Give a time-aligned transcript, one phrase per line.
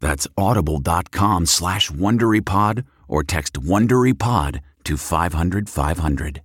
[0.00, 6.42] That's audible.com slash WonderyPod or text WonderyPod to 500 500.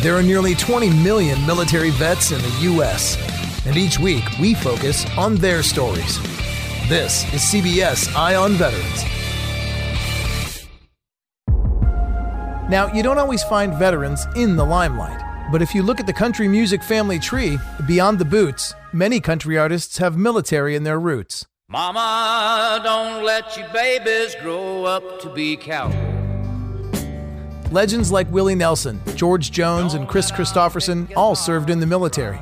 [0.00, 3.16] There are nearly 20 million military vets in the U.S.,
[3.66, 6.20] and each week we focus on their stories.
[6.88, 9.04] This is CBS Eye on Veterans.
[12.70, 15.20] Now, you don't always find veterans in the limelight,
[15.50, 19.58] but if you look at the country music family tree, beyond the boots, many country
[19.58, 21.46] artists have military in their roots.
[21.68, 26.14] Mama, don't let your babies grow up to be cowboys.
[27.72, 32.38] Legends like Willie Nelson, George Jones, and Kris Kristofferson all served in the military.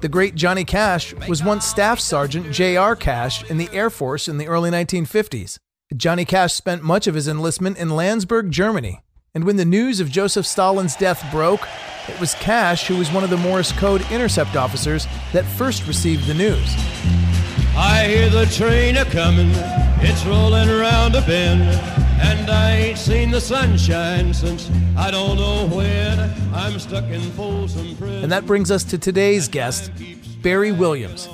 [0.00, 2.94] The great Johnny Cash was once Staff Sergeant J.R.
[2.94, 5.58] Cash in the Air Force in the early 1950s.
[5.96, 9.00] Johnny Cash spent much of his enlistment in Landsberg, Germany.
[9.32, 11.60] And when the news of Joseph Stalin's death broke,
[12.08, 16.26] it was Cash who was one of the Morse code intercept officers that first received
[16.26, 16.74] the news.
[17.76, 19.52] I hear the train a coming,
[20.00, 21.62] it's rolling around a bend,
[22.20, 26.18] and I ain't seen the sunshine since I don't know when.
[26.52, 28.24] I'm stuck in Folsom Prison.
[28.24, 29.92] And that brings us to today's guest,
[30.42, 31.28] Barry Williams.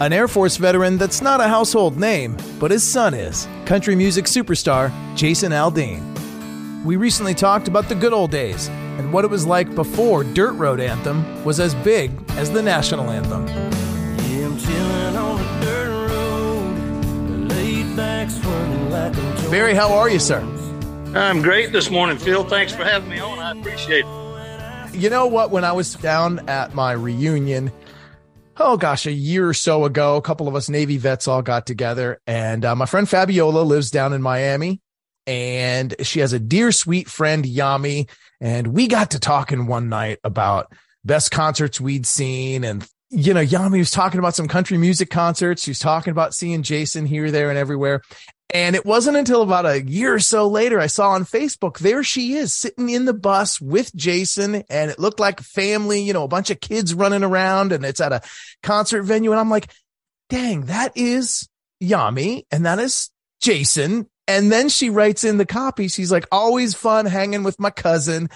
[0.00, 4.24] An Air Force veteran that's not a household name, but his son is country music
[4.24, 6.11] superstar Jason Aldean.
[6.84, 10.54] We recently talked about the good old days and what it was like before Dirt
[10.54, 13.46] Road Anthem was as big as the national anthem.
[13.46, 20.10] Yeah, I'm chilling on the dirt road, laid back, swerving like a Barry, how are
[20.10, 20.40] you, sir?
[21.14, 22.42] I'm great this morning, Phil.
[22.42, 23.38] Thanks for having me on.
[23.38, 24.94] I appreciate it.
[24.94, 25.52] You know what?
[25.52, 27.70] When I was down at my reunion,
[28.56, 31.64] oh gosh, a year or so ago, a couple of us Navy vets all got
[31.64, 34.81] together, and uh, my friend Fabiola lives down in Miami,
[35.26, 38.08] and she has a dear sweet friend Yami,
[38.40, 40.72] and we got to talking one night about
[41.04, 45.62] best concerts we'd seen and you know, Yami was talking about some country music concerts.
[45.62, 48.00] She was talking about seeing Jason here, there, and everywhere.
[48.54, 52.02] And it wasn't until about a year or so later I saw on Facebook, there
[52.02, 54.62] she is sitting in the bus with Jason.
[54.68, 58.00] And it looked like family, you know, a bunch of kids running around and it's
[58.00, 58.22] at a
[58.62, 59.30] concert venue.
[59.30, 59.70] And I'm like,
[60.30, 61.48] dang, that is
[61.82, 63.10] Yami and that is
[63.40, 64.08] Jason.
[64.32, 68.30] And then she writes in the copy, she's like, always fun hanging with my cousin.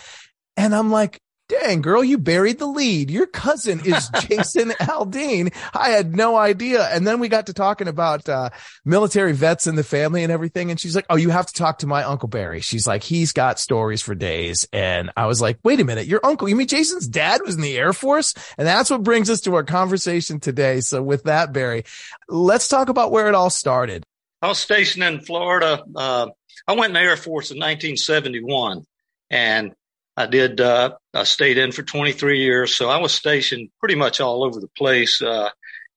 [0.55, 3.11] And I'm like, dang, girl, you buried the lead.
[3.11, 5.55] Your cousin is Jason Aldean.
[5.73, 6.87] I had no idea.
[6.89, 8.51] And then we got to talking about uh,
[8.85, 10.71] military vets in the family and everything.
[10.71, 12.61] And she's like, oh, you have to talk to my Uncle Barry.
[12.61, 14.69] She's like, he's got stories for days.
[14.75, 17.63] And I was like, wait a minute, your uncle, you mean Jason's dad was in
[17.63, 18.35] the Air Force?
[18.59, 20.81] And that's what brings us to our conversation today.
[20.81, 21.85] So with that, Barry,
[22.29, 24.05] let's talk about where it all started.
[24.43, 25.83] I was stationed in Florida.
[25.95, 26.29] Uh,
[26.67, 28.85] I went in the Air Force in 1971
[29.31, 29.75] and
[30.17, 32.75] I did, uh, I stayed in for 23 years.
[32.75, 35.51] So I was stationed pretty much all over the place, uh,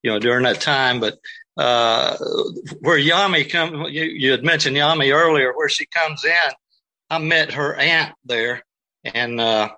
[0.03, 0.99] you know, during that time.
[0.99, 1.17] But,
[1.57, 2.17] uh,
[2.79, 6.51] where Yami come, you, you had mentioned Yami earlier, where she comes in,
[7.09, 8.63] I met her aunt there
[9.03, 9.69] and, uh,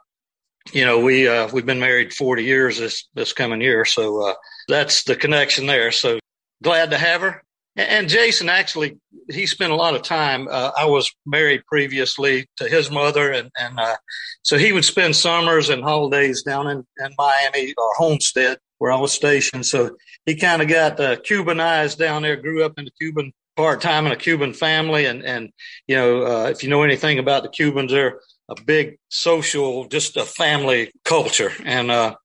[0.72, 3.86] you know, we, uh, we've been married 40 years this, this coming year.
[3.86, 4.36] So,
[4.68, 5.92] that's the connection there.
[5.92, 6.20] So
[6.64, 7.44] glad to have her
[7.76, 8.98] And Jason actually,
[9.30, 10.48] he spent a lot of time.
[10.50, 13.96] Uh, I was married previously to his mother, and and uh,
[14.42, 19.00] so he would spend summers and holidays down in, in Miami or Homestead where I
[19.00, 19.66] was stationed.
[19.66, 19.96] So
[20.26, 22.36] he kind of got uh, Cubanized down there.
[22.36, 25.52] Grew up in the Cuban part time in a Cuban family, and and
[25.88, 28.20] you know uh, if you know anything about the Cubans, they're
[28.50, 32.16] a big social, just a family culture, and uh,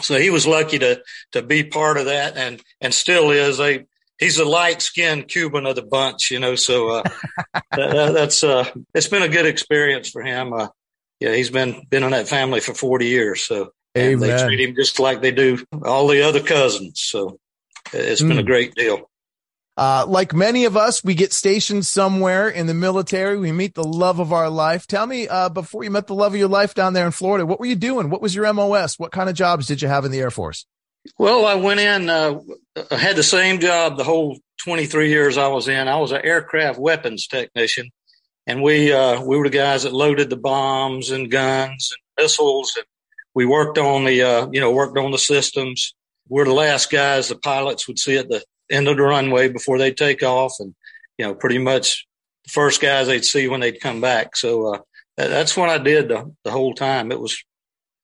[0.00, 1.02] so he was lucky to
[1.32, 3.84] to be part of that, and and still is a
[4.22, 6.54] he's a light skinned Cuban of the bunch, you know.
[6.54, 7.02] So uh,
[7.72, 10.52] that, that's uh, it's been a good experience for him.
[10.52, 10.68] Uh,
[11.20, 14.98] yeah, he's been been in that family for forty years, so they treat him just
[14.98, 17.00] like they do all the other cousins.
[17.00, 17.38] So
[17.92, 18.28] it's mm.
[18.28, 18.46] been a hmm.
[18.46, 19.08] great deal.
[19.76, 23.38] Uh, like many of us, we get stationed somewhere in the military.
[23.38, 24.86] We meet the love of our life.
[24.86, 27.46] Tell me, uh, before you met the love of your life down there in Florida,
[27.46, 28.10] what were you doing?
[28.10, 28.98] What was your MOS?
[28.98, 30.66] What kind of jobs did you have in the Air Force?
[31.18, 32.40] Well, I went in, uh,
[32.90, 35.88] I had the same job the whole 23 years I was in.
[35.88, 37.90] I was an aircraft weapons technician,
[38.46, 42.74] and we uh, we were the guys that loaded the bombs and guns and missiles,
[42.76, 42.86] and
[43.34, 45.94] we worked on the uh, you know worked on the systems.
[46.28, 49.78] We're the last guys the pilots would see at the end of the runway before
[49.78, 50.74] they take off, and
[51.18, 52.06] you know pretty much
[52.44, 54.36] the first guys they'd see when they'd come back.
[54.36, 54.78] So uh,
[55.16, 57.10] that's what I did the, the whole time.
[57.10, 57.42] It was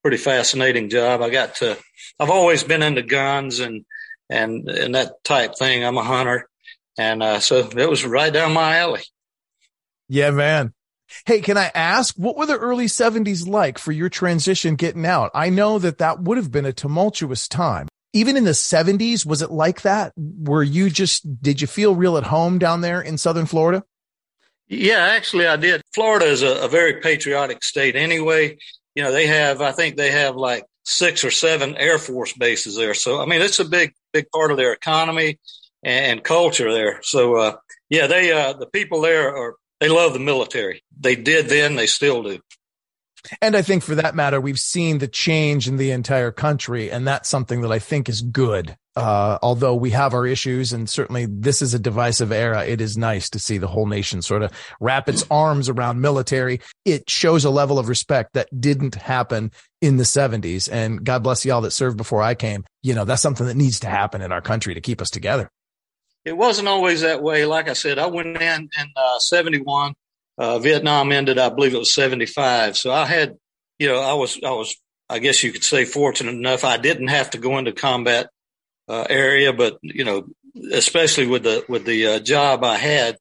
[0.08, 1.20] pretty fascinating job.
[1.20, 1.76] I got to,
[2.18, 3.84] I've always been into guns and,
[4.30, 5.84] and, and that type thing.
[5.84, 6.48] I'm a hunter.
[6.96, 9.02] And, uh, so it was right down my alley.
[10.08, 10.72] Yeah, man.
[11.26, 15.30] Hey, can I ask, what were the early 70s like for your transition getting out?
[15.34, 17.86] I know that that would have been a tumultuous time.
[18.14, 20.14] Even in the 70s, was it like that?
[20.16, 23.84] Were you just, did you feel real at home down there in Southern Florida?
[24.68, 25.82] Yeah, actually, I did.
[25.94, 28.56] Florida is a, a very patriotic state anyway
[28.94, 32.76] you know, they have, I think they have like six or seven Air Force bases
[32.76, 32.94] there.
[32.94, 35.38] So, I mean, it's a big, big part of their economy
[35.82, 37.00] and culture there.
[37.02, 37.56] So, uh,
[37.90, 40.82] yeah, they, uh, the people there are, they love the military.
[40.98, 42.40] They did then, they still do.
[43.40, 46.90] And I think for that matter, we've seen the change in the entire country.
[46.90, 50.90] And that's something that I think is good uh, although we have our issues and
[50.90, 54.42] certainly this is a divisive era, it is nice to see the whole nation sort
[54.42, 56.60] of wrap its arms around military.
[56.84, 60.68] It shows a level of respect that didn't happen in the 70s.
[60.70, 62.64] And God bless y'all that served before I came.
[62.82, 65.48] You know, that's something that needs to happen in our country to keep us together.
[66.24, 67.46] It wasn't always that way.
[67.46, 69.94] Like I said, I went in in uh, 71.
[70.38, 72.76] Uh, Vietnam ended, I believe it was 75.
[72.76, 73.36] So I had,
[73.78, 74.76] you know, I was, I was,
[75.08, 76.64] I guess you could say fortunate enough.
[76.64, 78.28] I didn't have to go into combat
[78.88, 80.26] uh, area, but you know,
[80.72, 83.18] especially with the with the uh, job I had,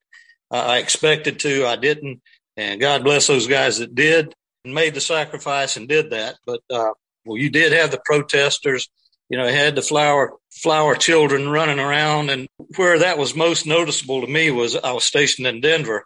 [0.49, 2.21] I expected to, I didn't,
[2.55, 4.33] and God bless those guys that did
[4.63, 6.35] and made the sacrifice and did that.
[6.45, 6.91] But uh,
[7.25, 8.89] well, you did have the protesters.
[9.29, 14.21] You know, had the flower flower children running around, and where that was most noticeable
[14.21, 16.06] to me was I was stationed in Denver,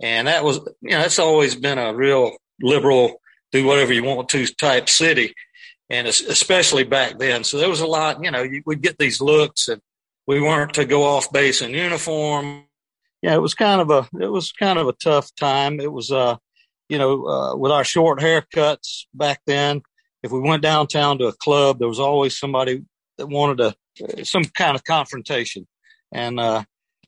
[0.00, 3.20] and that was you know that's always been a real liberal,
[3.50, 5.34] do whatever you want to type city
[5.92, 7.44] and especially back then.
[7.44, 9.82] So there was a lot, you know, we'd get these looks and
[10.26, 12.64] we weren't to go off base in uniform.
[13.20, 15.80] Yeah, it was kind of a, it was kind of a tough time.
[15.80, 16.36] It was, uh,
[16.88, 19.82] you know, uh, with our short haircuts back then,
[20.22, 22.82] if we went downtown to a club, there was always somebody
[23.18, 25.66] that wanted a, some kind of confrontation.
[26.12, 26.64] And, uh,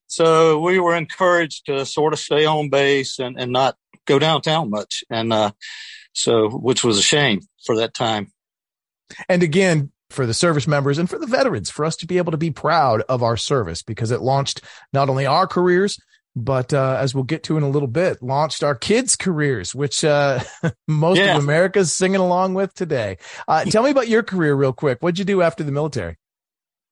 [0.07, 4.71] so we were encouraged to sort of stay on base and, and not go downtown
[4.71, 5.05] much.
[5.11, 5.53] And, uh,
[6.13, 8.33] so, which was a shame for that time.
[9.29, 12.33] And again, for the service members and for the veterans, for us to be able
[12.33, 14.61] to be proud of our service because it launched
[14.93, 15.99] not only our careers,
[16.37, 20.05] but uh, as we'll get to in a little bit, launched our kids' careers, which
[20.05, 20.41] uh,
[20.89, 21.37] most yeah.
[21.37, 23.19] of America's singing along with today.
[23.47, 24.99] Uh, tell me about your career real quick.
[25.01, 26.17] What'd you do after the military?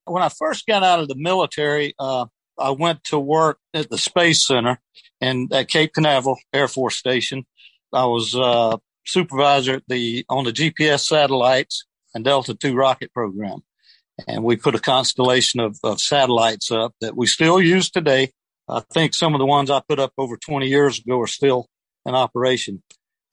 [0.05, 2.25] When I first got out of the military, uh,
[2.57, 4.79] I went to work at the Space Center
[5.21, 7.45] and at Cape Canaveral Air Force Station.
[7.91, 13.59] I was uh, supervisor at the on the GPS satellites and Delta Two rocket program.
[14.27, 18.31] And we put a constellation of, of satellites up that we still use today.
[18.69, 21.67] I think some of the ones I put up over 20 years ago are still
[22.05, 22.81] in operation.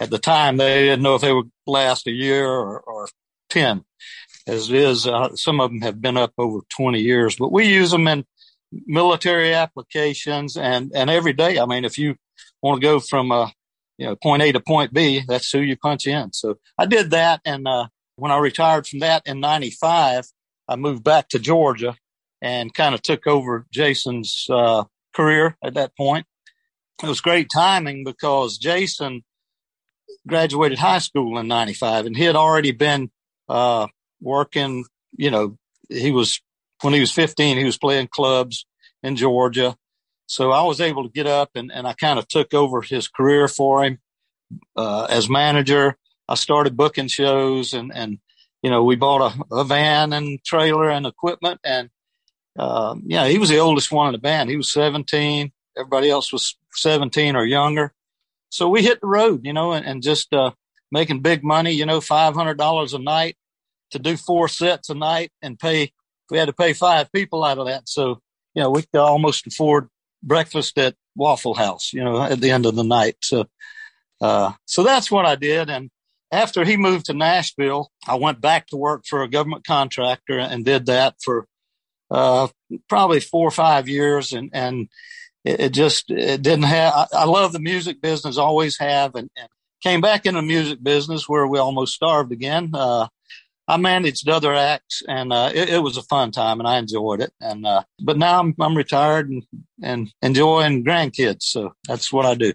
[0.01, 3.09] At the time, they didn't know if they would last a year or, or
[3.51, 3.85] 10.
[4.47, 7.67] As it is, uh, some of them have been up over 20 years, but we
[7.67, 8.25] use them in
[8.87, 11.59] military applications and, and every day.
[11.59, 12.17] I mean, if you
[12.63, 13.51] want to go from, uh,
[13.99, 16.33] you know, point A to point B, that's who you punch in.
[16.33, 17.41] So I did that.
[17.45, 17.89] And, uh,
[18.21, 20.27] when I retired from that in 95,
[20.69, 21.97] I moved back to Georgia
[22.43, 24.85] and kind of took over Jason's uh,
[25.15, 26.27] career at that point.
[27.03, 29.23] It was great timing because Jason
[30.27, 33.11] graduated high school in 95 and he had already been
[33.49, 33.87] uh,
[34.21, 34.85] working,
[35.17, 35.57] you know,
[35.89, 36.41] he was,
[36.83, 38.67] when he was 15, he was playing clubs
[39.03, 39.77] in Georgia.
[40.27, 43.09] So I was able to get up and, and I kind of took over his
[43.09, 43.99] career for him
[44.77, 45.97] uh, as manager.
[46.29, 48.19] I started booking shows and, and
[48.63, 51.61] you know, we bought a, a van and trailer and equipment.
[51.65, 51.89] And,
[52.61, 54.51] um, yeah, he was the oldest one in the band.
[54.51, 55.51] He was 17.
[55.79, 57.95] Everybody else was 17 or younger.
[58.51, 60.51] So we hit the road, you know, and, and just, uh,
[60.93, 63.37] making big money, you know, $500 a night
[63.93, 65.93] to do four sets a night and pay,
[66.31, 67.89] we had to pay five people out of that.
[67.89, 68.21] So,
[68.55, 69.89] you know, we could almost afford
[70.23, 73.17] breakfast at Waffle House, you know, at the end of the night.
[73.23, 73.47] So,
[74.21, 75.71] uh, so that's what I did.
[75.71, 75.91] And,
[76.33, 80.65] after he moved to Nashville, I went back to work for a government contractor and
[80.65, 81.47] did that for
[82.11, 82.49] uh,
[82.89, 84.33] probably four or five years.
[84.33, 84.89] And, and
[85.45, 89.31] it, it just it didn't have, I, I, love the music business, always have, and,
[89.37, 89.49] and,
[89.83, 92.71] came back in the music business where we almost starved again.
[92.75, 93.09] Uh,
[93.67, 97.23] I managed other acts and uh, it, it, was a fun time and I enjoyed
[97.23, 97.33] it.
[97.41, 99.43] And uh, but now I'm I'm retired and
[99.83, 102.53] and enjoying grandkids, so that's what I do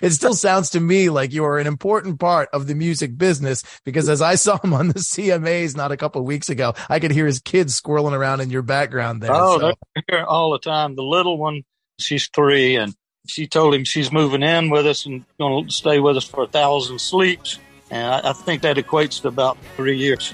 [0.00, 3.62] it still sounds to me like you are an important part of the music business
[3.84, 7.00] because as I saw him on the CMAs not a couple of weeks ago, I
[7.00, 9.32] could hear his kids squirreling around in your background there.
[9.32, 9.74] Oh, so.
[9.94, 10.94] they're here all the time.
[10.96, 11.62] The little one,
[11.98, 12.94] she's three, and
[13.26, 16.44] she told him she's moving in with us and going to stay with us for
[16.44, 17.58] a thousand sleeps.
[17.90, 20.32] And I, I think that equates to about three years.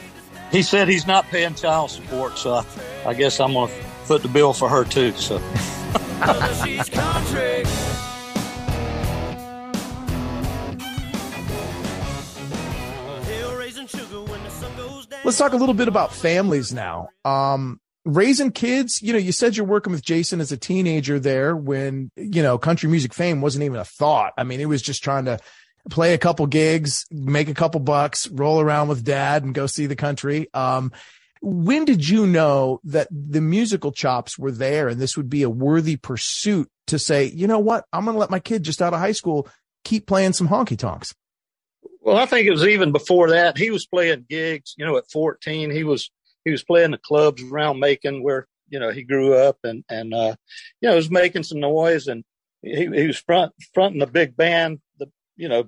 [0.50, 2.64] He said he's not paying child support, so I,
[3.06, 5.12] I guess I'm going to foot the bill for her too.
[5.12, 5.42] So.
[15.26, 17.08] Let's talk a little bit about families now.
[17.24, 21.56] Um, raising kids, you know, you said you're working with Jason as a teenager there
[21.56, 24.34] when, you know, country music fame wasn't even a thought.
[24.38, 25.40] I mean, it was just trying to
[25.90, 29.86] play a couple gigs, make a couple bucks, roll around with dad and go see
[29.86, 30.46] the country.
[30.54, 30.92] Um,
[31.42, 35.50] when did you know that the musical chops were there and this would be a
[35.50, 37.84] worthy pursuit to say, you know what?
[37.92, 39.48] I'm going to let my kid just out of high school
[39.82, 41.16] keep playing some honky tonks.
[42.06, 43.58] Well, I think it was even before that.
[43.58, 45.72] He was playing gigs, you know, at 14.
[45.72, 46.08] He was
[46.44, 50.14] he was playing the clubs around Macon where you know he grew up, and and
[50.14, 50.36] uh,
[50.80, 52.22] you know was making some noise, and
[52.62, 55.64] he, he was front fronting a big band, the you know,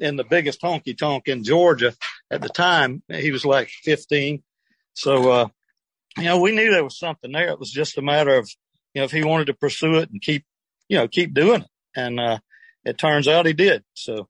[0.00, 1.92] in the biggest honky tonk in Georgia
[2.30, 3.02] at the time.
[3.08, 4.42] He was like 15,
[4.94, 5.48] so uh,
[6.16, 7.50] you know we knew there was something there.
[7.50, 8.48] It was just a matter of
[8.94, 10.46] you know if he wanted to pursue it and keep
[10.88, 12.38] you know keep doing it, and uh,
[12.86, 13.84] it turns out he did.
[13.92, 14.28] So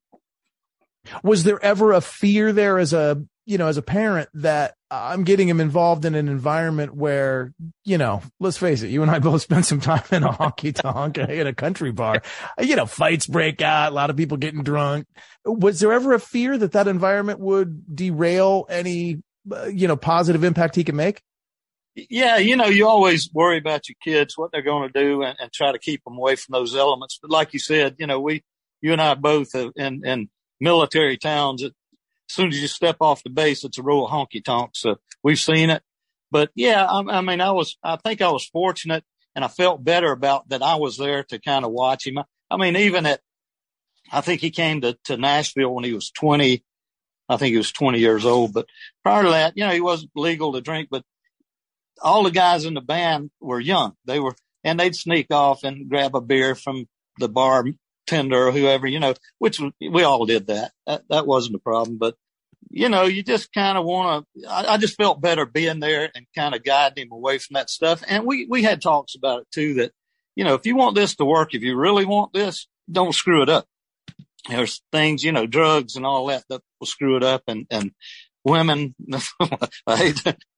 [1.22, 5.24] was there ever a fear there as a, you know, as a parent that I'm
[5.24, 7.52] getting him involved in an environment where,
[7.84, 10.74] you know, let's face it, you and I both spent some time in a honky
[10.74, 12.22] tonk in a country bar,
[12.58, 15.06] you know, fights break out, a lot of people getting drunk.
[15.44, 20.44] Was there ever a fear that that environment would derail any, uh, you know, positive
[20.44, 21.20] impact he can make?
[21.96, 25.36] Yeah, you know, you always worry about your kids, what they're going to do, and,
[25.38, 27.20] and, try to keep them away from those elements.
[27.22, 28.42] But like you said, you know, we,
[28.80, 30.28] you and I both, have, and and
[30.64, 31.70] military towns, as
[32.28, 34.80] soon as you step off the base, it's a row of honky tonks.
[34.80, 35.82] So we've seen it.
[36.30, 39.04] But yeah, I, I, mean, I was, I think I was fortunate
[39.36, 42.18] and I felt better about that I was there to kind of watch him.
[42.50, 43.20] I mean, even at,
[44.10, 46.64] I think he came to, to Nashville when he was 20.
[47.28, 48.66] I think he was 20 years old, but
[49.02, 51.04] prior to that, you know, he wasn't legal to drink, but
[52.02, 53.94] all the guys in the band were young.
[54.04, 56.86] They were, and they'd sneak off and grab a beer from
[57.18, 57.64] the bar
[58.06, 60.72] tender or whoever, you know, which we all did that.
[60.86, 62.14] That, that wasn't a problem, but
[62.70, 66.10] you know, you just kind of want to, I, I, just felt better being there
[66.14, 68.02] and kind of guiding him away from that stuff.
[68.08, 69.92] And we, we had talks about it too, that,
[70.34, 73.42] you know, if you want this to work, if you really want this, don't screw
[73.42, 73.66] it up.
[74.48, 77.92] There's things, you know, drugs and all that that will screw it up and, and
[78.44, 79.14] women, you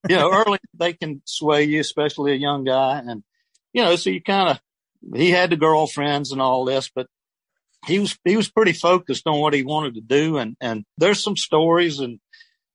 [0.09, 2.99] know, early they can sway you, especially a young guy.
[3.07, 3.23] And,
[3.73, 4.61] you know, so you kind of,
[5.15, 7.07] he had the girlfriends and all this, but
[7.87, 11.23] he was he was pretty focused on what he wanted to do, and and there's
[11.23, 12.19] some stories and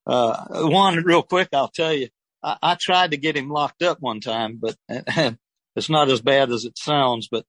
[0.08, 2.10] uh, one real quick I'll tell you.
[2.44, 4.75] I, I tried to get him locked up one time, but
[5.75, 7.27] it's not as bad as it sounds.
[7.30, 7.46] But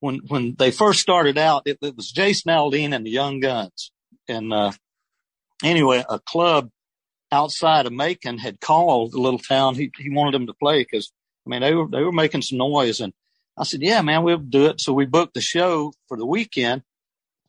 [0.00, 3.92] when when they first started out, it, it was Jason Aldean and the Young Guns,
[4.28, 4.72] and uh,
[5.64, 6.70] anyway, a club
[7.32, 9.74] outside of Macon had called the little town.
[9.74, 11.12] He he wanted them to play because
[11.46, 13.12] I mean they were they were making some noise and
[13.58, 14.80] I said, yeah, man, we'll do it.
[14.80, 16.82] So we booked the show for the weekend.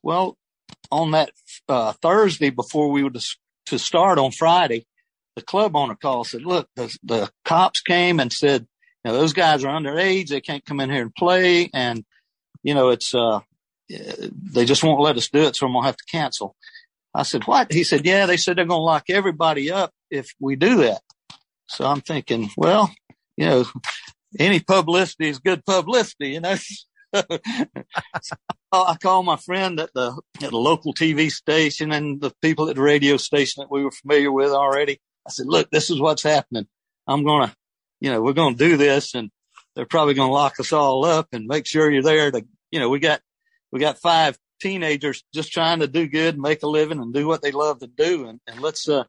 [0.02, 0.38] Well,
[0.92, 1.32] on that
[1.68, 4.86] uh, Thursday before we were to, start on Friday,
[5.36, 8.66] the club owner called said, look, the, the cops came and said,
[9.04, 10.30] you know, those guys are underage.
[10.30, 11.70] They can't come in here and play.
[11.74, 12.06] And,
[12.64, 13.42] you know, it's, uh,
[13.90, 15.58] they just won't let us do it.
[15.58, 16.56] So I'm going to have to cancel.
[17.14, 17.74] I said, what?
[17.74, 21.02] He said, yeah, they said they're going to lock everybody up if we do that.
[21.68, 22.90] So I'm thinking, well,
[23.36, 23.66] you know,
[24.40, 26.56] any publicity is good publicity, you know.
[27.14, 32.76] I called my friend at the at the local TV station and the people at
[32.76, 35.00] the radio station that we were familiar with already.
[35.26, 36.68] I said, "Look, this is what's happening.
[37.08, 37.54] I'm gonna,
[38.02, 39.32] you know, we're gonna do this, and
[39.76, 42.90] they're probably gonna lock us all up and make sure you're there to, you know,
[42.90, 43.22] we got
[43.72, 47.28] we got five teenagers just trying to do good, and make a living, and do
[47.28, 49.06] what they love to do, and, and let's uh,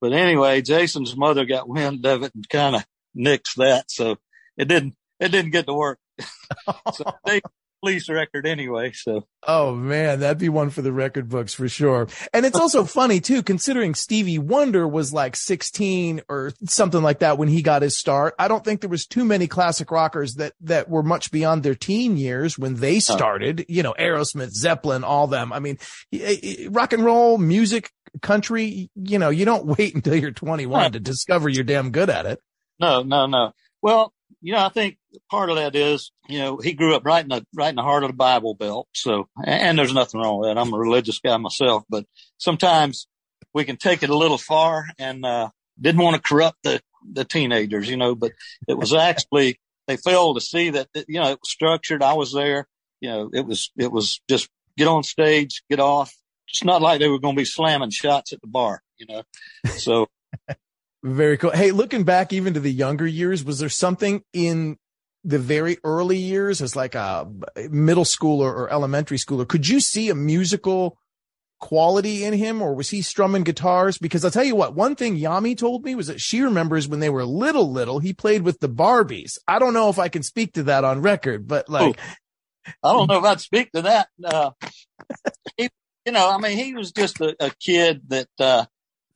[0.00, 2.84] but anyway, Jason's mother got wind of it and kind of
[3.16, 3.90] nixed that.
[3.90, 4.16] So
[4.56, 5.98] it didn't, it didn't get to work.
[6.92, 7.40] so they
[7.86, 8.90] police record anyway.
[8.92, 9.26] So.
[9.46, 12.08] Oh man, that'd be one for the record books for sure.
[12.32, 17.38] And it's also funny too, considering Stevie Wonder was like 16 or something like that
[17.38, 18.34] when he got his start.
[18.38, 21.74] I don't think there was too many classic rockers that, that were much beyond their
[21.74, 25.52] teen years when they started, you know, Aerosmith, Zeppelin, all them.
[25.52, 25.78] I mean,
[26.70, 30.92] rock and roll music country, you know, you don't wait until you're 21 right.
[30.92, 32.40] to discover you're damn good at it.
[32.80, 33.52] No, no, no.
[33.80, 34.12] Well,
[34.46, 34.96] you know, I think
[35.28, 37.82] part of that is, you know, he grew up right in the right in the
[37.82, 38.86] heart of the Bible Belt.
[38.94, 40.56] So, and there's nothing wrong with that.
[40.56, 42.04] I'm a religious guy myself, but
[42.38, 43.08] sometimes
[43.52, 45.48] we can take it a little far and uh,
[45.80, 46.80] didn't want to corrupt the
[47.12, 48.14] the teenagers, you know.
[48.14, 48.34] But
[48.68, 52.04] it was actually they failed to see that, you know it was structured.
[52.04, 52.68] I was there.
[53.00, 54.48] You know, it was it was just
[54.78, 56.14] get on stage, get off,
[56.48, 59.22] it's not like they were going to be slamming shots at the bar, you know.
[59.76, 60.06] So
[61.02, 61.50] very cool.
[61.50, 64.76] Hey, looking back even to the younger years, was there something in
[65.24, 67.28] the very early years as like a
[67.68, 69.46] middle schooler or elementary schooler?
[69.46, 70.98] Could you see a musical
[71.58, 73.98] quality in him or was he strumming guitars?
[73.98, 77.00] Because I'll tell you what, one thing Yami told me was that she remembers when
[77.00, 79.38] they were little, little, he played with the Barbies.
[79.48, 81.98] I don't know if I can speak to that on record, but like,
[82.82, 84.08] I don't know if I'd speak to that.
[84.22, 84.50] Uh,
[85.56, 85.70] he,
[86.04, 88.66] you know, I mean, he was just a, a kid that, uh,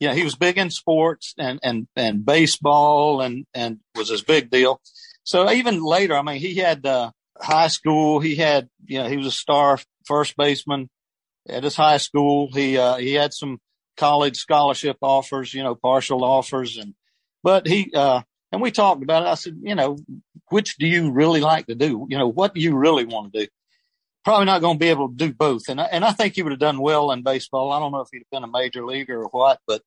[0.07, 4.49] know, he was big in sports and, and, and baseball and, and was his big
[4.49, 4.81] deal.
[5.23, 8.19] So even later, I mean, he had, uh, high school.
[8.19, 10.89] He had, you know, he was a star first baseman
[11.47, 12.49] at his high school.
[12.53, 13.59] He, uh, he had some
[13.97, 16.77] college scholarship offers, you know, partial offers.
[16.77, 16.93] And,
[17.43, 19.29] but he, uh, and we talked about it.
[19.29, 19.97] I said, you know,
[20.49, 22.05] which do you really like to do?
[22.09, 23.47] You know, what do you really want to do?
[24.23, 25.63] probably not going to be able to do both.
[25.67, 27.71] And I, and I think he would have done well in baseball.
[27.71, 29.81] I don't know if he'd have been a major leaguer or what, but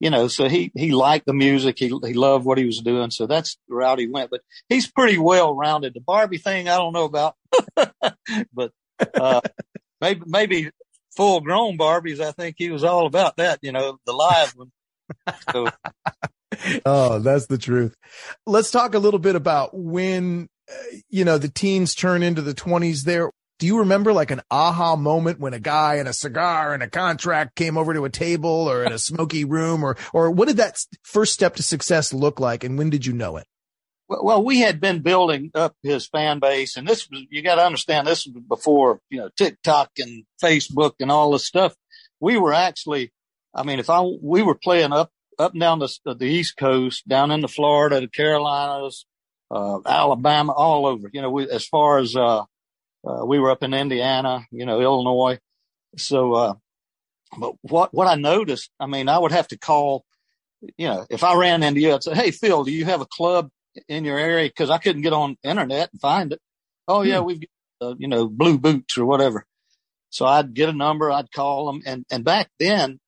[0.00, 1.78] you know, so he, he liked the music.
[1.78, 3.10] He, he loved what he was doing.
[3.10, 5.92] So that's the route he went, but he's pretty well rounded.
[5.94, 7.36] The Barbie thing, I don't know about,
[8.52, 8.72] but,
[9.14, 9.42] uh,
[10.00, 10.70] maybe, maybe
[11.14, 12.18] full grown Barbies.
[12.18, 14.72] I think he was all about that, you know, the live one.
[15.52, 15.66] So.
[16.86, 17.94] oh, that's the truth.
[18.46, 22.54] Let's talk a little bit about when, uh, you know, the teens turn into the
[22.54, 23.30] twenties there
[23.60, 26.90] do you remember like an aha moment when a guy and a cigar and a
[26.90, 30.56] contract came over to a table or in a smoky room or or what did
[30.56, 33.46] that first step to success look like and when did you know it
[34.10, 37.64] well, we had been building up his fan base, and this was, you got to
[37.64, 41.76] understand, this was before, you know, TikTok and Facebook and all this stuff.
[42.18, 43.12] We were actually,
[43.54, 47.06] I mean, if I, we were playing up, up and down the, the East Coast,
[47.06, 49.06] down into Florida, the Carolinas,
[49.48, 52.42] uh, Alabama, all over, you know, we, as far as, uh,
[53.06, 55.38] uh, we were up in Indiana, you know, Illinois.
[55.96, 56.54] So, uh,
[57.38, 60.04] but what, what I noticed, I mean, I would have to call,
[60.76, 63.06] you know, if I ran into you, I'd say, Hey, Phil, do you have a
[63.06, 63.50] club
[63.88, 64.50] in your area?
[64.50, 66.40] Cause I couldn't get on internet and find it.
[66.88, 67.26] Oh yeah, hmm.
[67.26, 69.46] we've got, uh, you know, blue boots or whatever.
[70.10, 71.82] So I'd get a number, I'd call them.
[71.86, 72.98] And, and back then,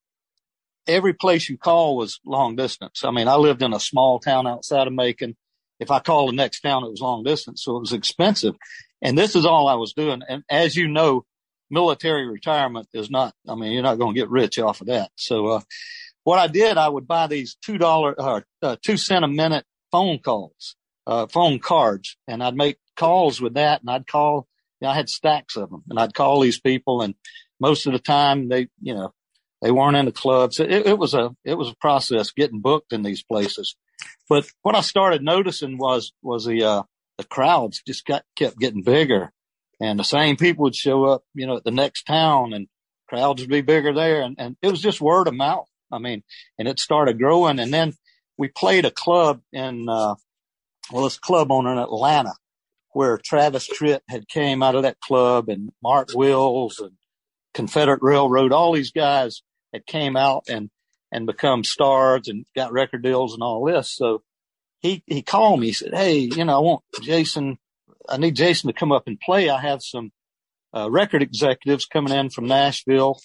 [0.87, 3.05] every place you call was long distance.
[3.05, 5.37] I mean, I lived in a small town outside of Macon.
[5.81, 7.65] If I called the next town, it was long distance.
[7.65, 8.55] So it was expensive.
[9.03, 10.23] And this is all I was doing.
[10.27, 11.25] And as you know,
[11.71, 15.11] military retirement is not, I mean, you're not going to get rich off of that.
[15.17, 15.61] So, uh,
[16.25, 19.65] what I did, I would buy these two dollar, uh, uh, two cent a minute
[19.91, 23.81] phone calls, uh, phone cards, and I'd make calls with that.
[23.81, 24.47] And I'd call,
[24.81, 27.03] you know, I had stacks of them and I'd call these people.
[27.03, 27.17] And
[27.59, 29.13] most of the time they, you know,
[29.63, 30.61] they weren't in the clubs.
[30.61, 33.75] It, it was a, it was a process getting booked in these places.
[34.29, 36.83] But what I started noticing was, was the, uh,
[37.19, 39.33] the crowds just got kept getting bigger
[39.83, 42.69] and the same people would show up, you know, at the next town and
[43.09, 44.23] crowds would be bigger there.
[44.23, 45.69] And, and it was just word of mouth.
[45.91, 46.23] I mean,
[46.57, 47.59] and it started growing.
[47.59, 47.95] And then
[48.39, 50.15] we played a club in, uh,
[50.93, 52.35] well, this club owner in Atlanta
[52.93, 56.93] where Travis Tritt had came out of that club and Mark Wills and
[57.53, 60.71] Confederate Railroad, all these guys had came out and,
[61.11, 63.91] and become stars and got record deals and all this.
[63.91, 64.23] So
[64.83, 65.69] he, he called me.
[65.69, 67.59] He said, Hey, you know, I want Jason,
[68.09, 69.49] I need Jason to come up and play.
[69.49, 70.11] I have some,
[70.75, 73.19] uh, record executives coming in from Nashville.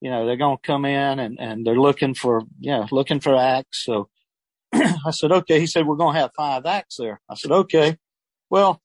[0.00, 3.36] You know, they're going to come in and, and they're looking for, yeah, looking for
[3.36, 3.84] acts.
[3.84, 4.08] So
[4.72, 5.60] I said, okay.
[5.60, 7.20] He said, we're going to have five acts there.
[7.28, 7.96] I said, okay.
[8.48, 8.80] Well,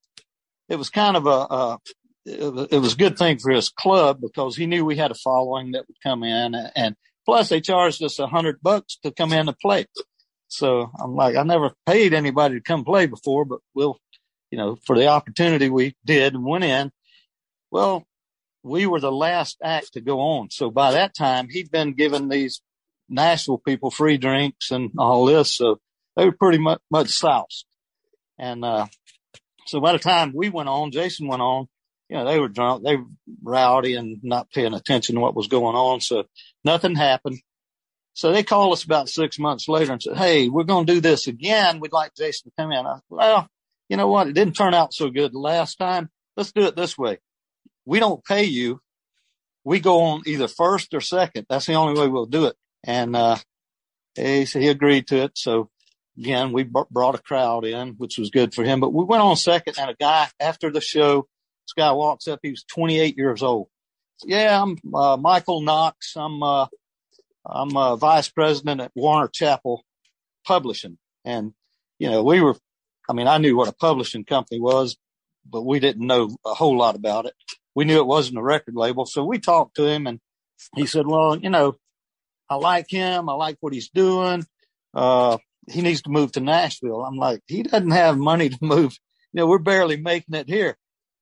[0.70, 1.80] it was kind of a, a
[2.26, 5.72] it was a good thing for his club because he knew we had a following
[5.72, 9.46] that would come in and plus they charged us a hundred bucks to come in
[9.46, 9.86] to play.
[10.48, 13.98] So I'm like, I never paid anybody to come play before, but we'll,
[14.52, 16.92] you know, for the opportunity we did and went in.
[17.72, 18.06] Well,
[18.64, 20.50] we were the last act to go on.
[20.50, 22.62] So by that time he'd been giving these
[23.10, 25.56] Nashville people free drinks and all this.
[25.56, 25.80] So
[26.16, 27.66] they were pretty much, much soused.
[28.38, 28.88] And, uh,
[29.68, 31.68] so by the time we went on, Jason went on,
[32.10, 33.06] you know, they were drunk, they were
[33.44, 36.02] rowdy and not paying attention to what was going on.
[36.02, 36.26] So
[36.64, 37.40] nothing happened.
[38.16, 41.02] So they called us about six months later and said, Hey, we're going to do
[41.02, 41.82] this again.
[41.82, 42.86] We'd like Jason to come in.
[42.86, 43.48] I, well,
[43.90, 44.28] you know what?
[44.28, 46.10] It didn't turn out so good last time.
[46.38, 47.20] Let's do it this way.
[47.86, 48.80] We don't pay you.
[49.66, 51.46] We go on either first or second.
[51.50, 52.56] That's the only way we'll do it.
[52.86, 53.38] And, uh,
[54.16, 55.38] he, he agreed to it.
[55.38, 55.70] So
[56.18, 59.24] again, we b- brought a crowd in, which was good for him, but we went
[59.24, 61.28] on second and a guy after the show,
[61.66, 62.40] this guy walks up.
[62.42, 63.68] He was 28 years old.
[64.24, 66.14] yeah, I'm uh, Michael Knox.
[66.16, 66.68] I'm uh,
[67.46, 69.84] I'm uh, vice president at Warner Chappell
[70.46, 71.54] Publishing, and
[72.00, 72.56] you know we were.
[73.10, 74.98] I mean, I knew what a publishing company was,
[75.48, 77.34] but we didn't know a whole lot about it.
[77.76, 80.20] We knew it wasn't a record label, so we talked to him, and
[80.76, 81.76] he said, "Well, you know,
[82.50, 83.30] I like him.
[83.30, 84.46] I like what he's doing.
[84.94, 88.98] Uh, he needs to move to Nashville." I'm like, "He doesn't have money to move.
[89.34, 90.78] You know, we're barely making it here."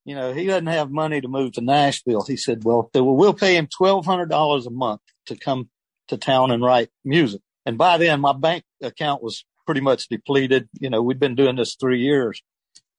[0.06, 2.26] you know, he doesn't have money to move to Nashville.
[2.28, 5.70] He said, well, we'll pay him $1,200 a month to come
[6.10, 7.42] to town and write music.
[7.66, 10.68] And by then my bank account was pretty much depleted.
[10.80, 12.42] You know, we'd been doing this three years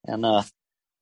[0.07, 0.43] and, uh,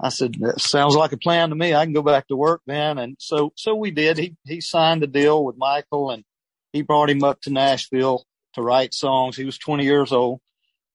[0.05, 1.75] I said, sounds like a plan to me.
[1.75, 2.99] I can go back to work then.
[2.99, 4.19] And so, so we did.
[4.19, 6.25] He, he signed a deal with Michael and
[6.73, 9.37] he brought him up to Nashville to write songs.
[9.37, 10.41] He was 20 years old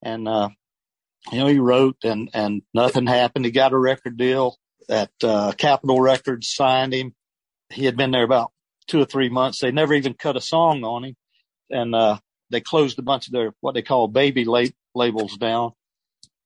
[0.04, 0.50] and, uh,
[1.32, 3.46] you know, he wrote and, and nothing happened.
[3.46, 4.58] He got a record deal
[4.90, 7.14] at uh, Capitol Records signed him.
[7.70, 8.52] He had been there about
[8.88, 9.60] two or three months.
[9.60, 11.16] They never even cut a song on him,
[11.70, 12.20] and uh,
[12.50, 15.72] they closed a bunch of their what they call baby lab- labels down,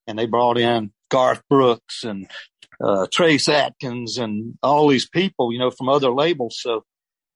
[0.07, 2.29] and they brought in Garth Brooks and
[2.83, 6.57] uh, Trace Atkins and all these people, you know, from other labels.
[6.59, 6.83] So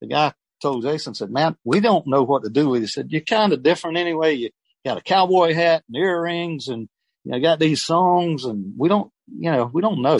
[0.01, 2.91] the guy told Jason, said, "Man, we don't know what to do with you." He
[2.91, 4.33] said, "You're kind of different anyway.
[4.35, 4.49] You
[4.85, 6.87] got a cowboy hat and earrings, and
[7.23, 10.19] you know, got these songs, and we don't, you know, we don't know."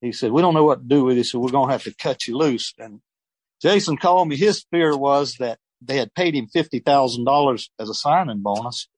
[0.00, 1.84] he said, we don't know what to do with you, so we're going to have
[1.84, 2.74] to cut you loose.
[2.78, 3.00] And
[3.62, 4.36] Jason called me.
[4.36, 8.88] His fear was that they had paid him $50,000 as a signing bonus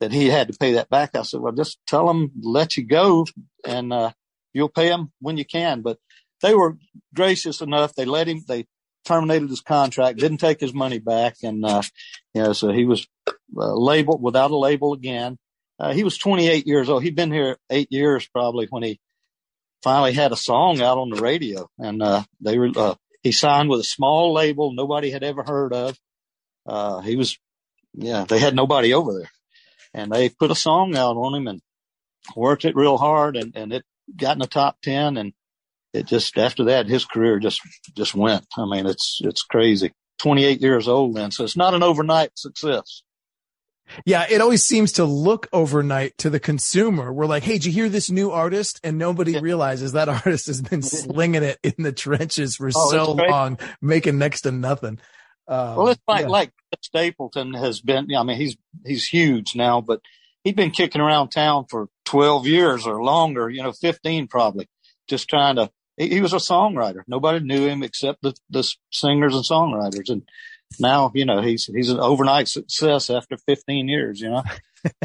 [0.00, 1.14] that he had to pay that back.
[1.14, 3.26] I said, well, just tell them, let you go
[3.66, 4.12] and, uh,
[4.52, 5.82] you'll pay them when you can.
[5.82, 5.98] But
[6.42, 6.78] they were
[7.14, 7.94] gracious enough.
[7.94, 8.66] They let him, they
[9.04, 11.36] terminated his contract, didn't take his money back.
[11.42, 11.82] And, uh,
[12.34, 15.38] you know, so he was uh, labeled without a label again.
[15.78, 17.02] Uh, he was 28 years old.
[17.02, 19.00] He'd been here eight years probably when he
[19.82, 23.68] finally had a song out on the radio and, uh, they were, uh, he signed
[23.68, 25.98] with a small label nobody had ever heard of.
[26.66, 27.38] Uh, he was,
[27.94, 29.30] yeah, they had nobody over there
[29.92, 31.60] and they put a song out on him and
[32.36, 33.84] worked it real hard and, and it
[34.16, 35.32] got in the top 10 and
[35.92, 37.60] it just, after that, his career just,
[37.96, 38.46] just went.
[38.56, 39.92] I mean, it's, it's crazy.
[40.18, 41.30] 28 years old then.
[41.30, 43.02] So it's not an overnight success.
[44.04, 47.12] Yeah, it always seems to look overnight to the consumer.
[47.12, 48.80] We're like, hey, did you hear this new artist?
[48.84, 49.40] And nobody yeah.
[49.42, 54.18] realizes that artist has been slinging it in the trenches for oh, so long, making
[54.18, 54.98] next to nothing.
[55.48, 56.28] Um, well, it's like, yeah.
[56.28, 60.00] like Stapleton has been, I mean, he's, he's huge now, but
[60.44, 64.68] he'd been kicking around town for 12 years or longer, you know, 15 probably,
[65.08, 67.02] just trying to, he, he was a songwriter.
[67.08, 70.08] Nobody knew him except the, the singers and songwriters.
[70.08, 70.22] And
[70.78, 74.42] now, you know, he's, he's an overnight success after 15 years, you know?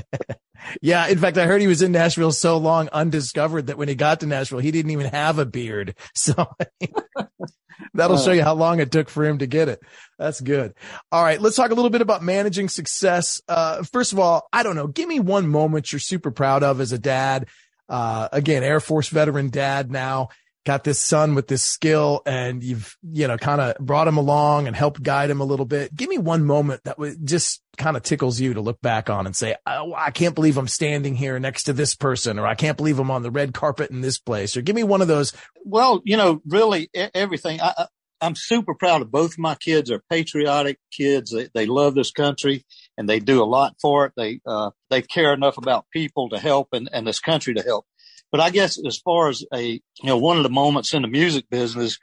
[0.82, 1.08] yeah.
[1.08, 4.20] In fact, I heard he was in Nashville so long undiscovered that when he got
[4.20, 5.96] to Nashville, he didn't even have a beard.
[6.16, 6.48] So
[7.94, 9.82] that'll show you how long it took for him to get it.
[10.18, 10.74] That's good.
[11.12, 11.40] All right.
[11.42, 13.42] Let's talk a little bit about managing success.
[13.48, 14.88] Uh, first of all, I don't know.
[14.88, 17.48] Give me one moment you're super proud of as a dad.
[17.88, 20.30] Uh, again, Air Force veteran dad now
[20.66, 24.68] got this son with this skill and you've, you know, kind of brought him along
[24.68, 25.96] and helped guide him a little bit.
[25.96, 29.28] Give me one moment that would just kind of tickles you to look back on
[29.28, 32.56] and say, oh, I can't believe I'm standing here next to this person, or I
[32.56, 35.08] can't believe I'm on the red carpet in this place, or give me one of
[35.08, 35.34] those.
[35.64, 37.62] Well, you know, really everything.
[37.62, 37.88] I,
[38.22, 41.32] I'm super proud of both my kids are patriotic kids.
[41.32, 42.66] They, they love this country
[42.98, 44.14] and they do a lot for it.
[44.16, 47.86] They, uh, they care enough about people to help and, and this country to help.
[48.32, 51.08] But I guess as far as a, you know, one of the moments in the
[51.08, 51.98] music business,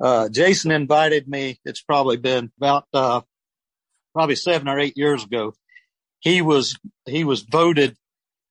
[0.00, 1.60] uh, Jason invited me.
[1.64, 3.20] It's probably been about, uh,
[4.14, 5.54] probably seven or eight years ago.
[6.20, 7.96] he was he was voted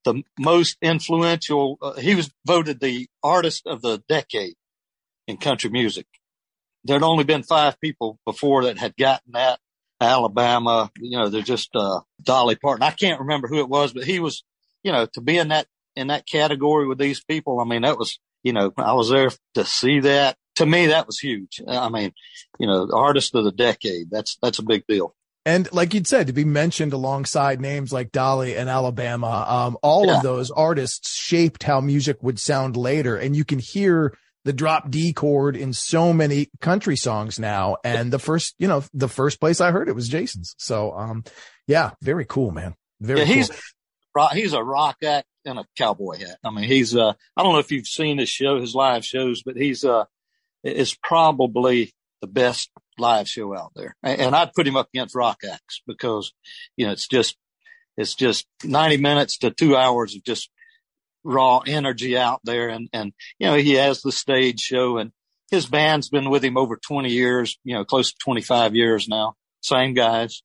[0.06, 1.78] the most influential.
[1.82, 4.56] Uh, he was voted the artist of the decade
[5.28, 6.06] in country music.
[6.84, 9.60] There'd only been five people before that had gotten that.
[10.02, 12.84] Alabama, you know, they're just uh, Dolly Parton.
[12.84, 14.44] I can't remember who it was, but he was,
[14.84, 17.60] you know, to be in that in that category with these people.
[17.60, 20.38] I mean, that was, you know, I was there to see that.
[20.58, 21.62] To me, that was huge.
[21.68, 22.12] I mean,
[22.60, 24.12] you know, artist of the decade.
[24.12, 25.16] That's that's a big deal.
[25.46, 30.06] And like you'd said, to be mentioned alongside names like Dolly and Alabama, um, all
[30.06, 30.18] yeah.
[30.18, 33.18] of those artists shaped how music would sound later.
[33.18, 37.78] And you can hear the drop D chord in so many country songs now.
[37.84, 40.56] And the first, you know, the first place I heard it was Jason's.
[40.60, 41.24] So, um,
[41.68, 42.76] yeah, very cool, man.
[43.02, 43.36] Very yeah, cool.
[43.36, 43.52] he's
[44.16, 46.38] a rock act and a cowboy hat.
[46.44, 49.44] I mean, he's, uh, I don't know if you've seen his show, his live shows,
[49.44, 50.06] but he's, uh,
[50.64, 53.96] is probably the best live show out there.
[54.04, 56.32] And I'd put him up against rock acts because,
[56.78, 57.36] you know, it's just,
[57.98, 60.50] it's just 90 minutes to two hours of just
[61.24, 62.70] raw energy out there.
[62.70, 65.12] And, and, you know, he has the stage show and
[65.52, 69.36] his band's been with him over 20 years, you know, close to 25 years now.
[69.62, 70.42] Same guys.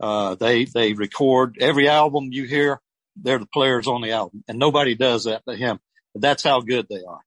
[0.00, 2.80] Uh, they, they record every album you hear.
[3.16, 5.78] They're the players on the album and nobody does that but him.
[6.14, 7.20] That's how good they are.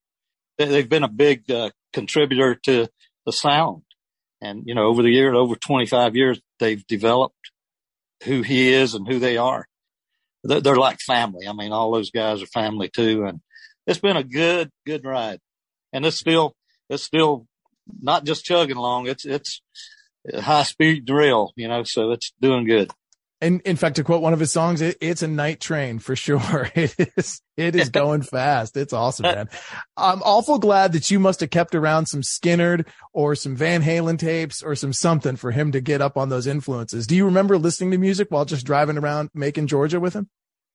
[0.58, 2.88] They, have been a big, uh, contributor to
[3.26, 3.84] the sound
[4.42, 7.52] and, you know, over the years, over 25 years, they've developed
[8.24, 9.68] who he is and who they are.
[10.44, 11.48] They're, they're like family.
[11.48, 13.26] I mean, all those guys are family too.
[13.26, 13.42] And
[13.86, 15.40] it's been a good, good ride.
[15.94, 16.56] And it's still,
[16.90, 17.48] it's still
[18.00, 19.08] not just chugging along.
[19.08, 19.62] It's, it's
[20.36, 22.92] high speed drill, you know, so it's doing good.
[23.40, 26.16] And in fact, to quote one of his songs, it, it's a night train for
[26.16, 26.72] sure.
[26.76, 28.78] It is, it is going fast.
[28.78, 29.50] It's awesome, man.
[29.96, 34.18] I'm awful glad that you must have kept around some Skynyrd or some Van Halen
[34.18, 37.06] tapes or some something for him to get up on those influences.
[37.06, 40.30] Do you remember listening to music while just driving around Macon Georgia with him?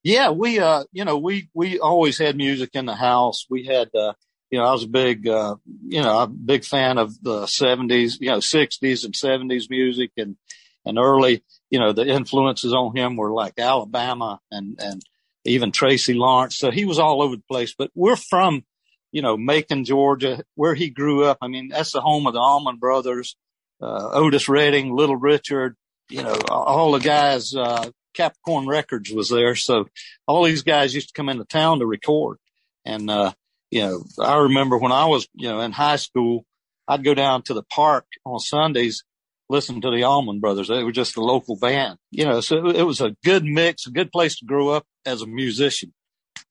[0.05, 3.47] Yeah, we, uh, you know, we, we always had music in the house.
[3.49, 4.15] We had, uh,
[4.51, 8.19] you know, I was a big, uh, you know, a big fan of the seventies,
[8.21, 10.37] you know, sixties and seventies music and,
[10.85, 15.03] and early, you know, the influences on him were like Alabama and, and
[15.47, 16.59] even Tracy Lawrence.
[16.59, 18.63] So he was all over the place, but we're from,
[19.11, 21.39] you know, Macon, Georgia, where he grew up.
[21.41, 23.37] I mean, that's the home of the Allman Brothers,
[23.81, 25.75] uh, Otis Redding, Little Richard,
[26.11, 29.55] you know, all the guys, uh, Capricorn Records was there.
[29.55, 29.89] So
[30.27, 32.37] all these guys used to come into town to record.
[32.85, 33.33] And, uh,
[33.71, 36.45] you know, I remember when I was, you know, in high school,
[36.87, 39.05] I'd go down to the park on Sundays
[39.53, 40.69] listen to the Allman Brothers.
[40.69, 42.41] They were just a local band, you know.
[42.41, 45.93] So it was a good mix, a good place to grow up as a musician.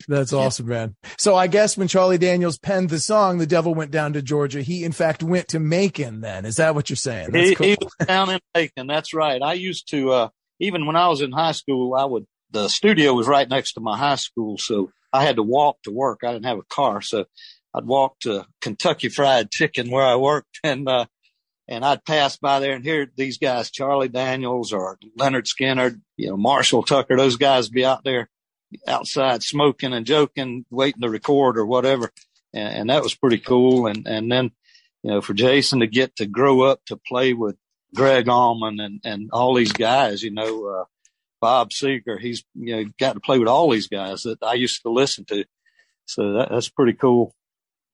[0.08, 0.96] That's awesome, man.
[1.18, 4.62] So I guess when Charlie Daniels penned the song, "The Devil Went Down to Georgia,"
[4.62, 6.22] he in fact went to Macon.
[6.22, 7.32] Then is that what you're saying?
[7.32, 7.68] That's he, cool.
[7.68, 8.88] he was down in Macon.
[8.88, 9.42] That's right.
[9.42, 13.14] I used to uh, even when I was in high school, I would the studio
[13.14, 16.22] was right next to my high school, so I had to walk to work.
[16.24, 17.26] I didn't have a car, so
[17.74, 21.06] I'd walk to Kentucky Fried Chicken where I worked, and uh,
[21.72, 26.28] and I'd pass by there and hear these guys, Charlie Daniels or Lynyrd Skynyrd, you
[26.28, 28.30] know, Marshall Tucker, those guys be out there
[28.86, 32.12] outside smoking and joking, waiting to record or whatever.
[32.54, 33.88] And, and that was pretty cool.
[33.88, 34.52] And, and then,
[35.02, 37.56] you know, for Jason to get to grow up to play with
[37.96, 40.84] Gregg Allman and, and all these guys, you know, uh,
[41.40, 44.82] Bob Seger, he's, you know, got to play with all these guys that I used
[44.82, 45.46] to listen to.
[46.06, 47.34] So that, that's pretty cool.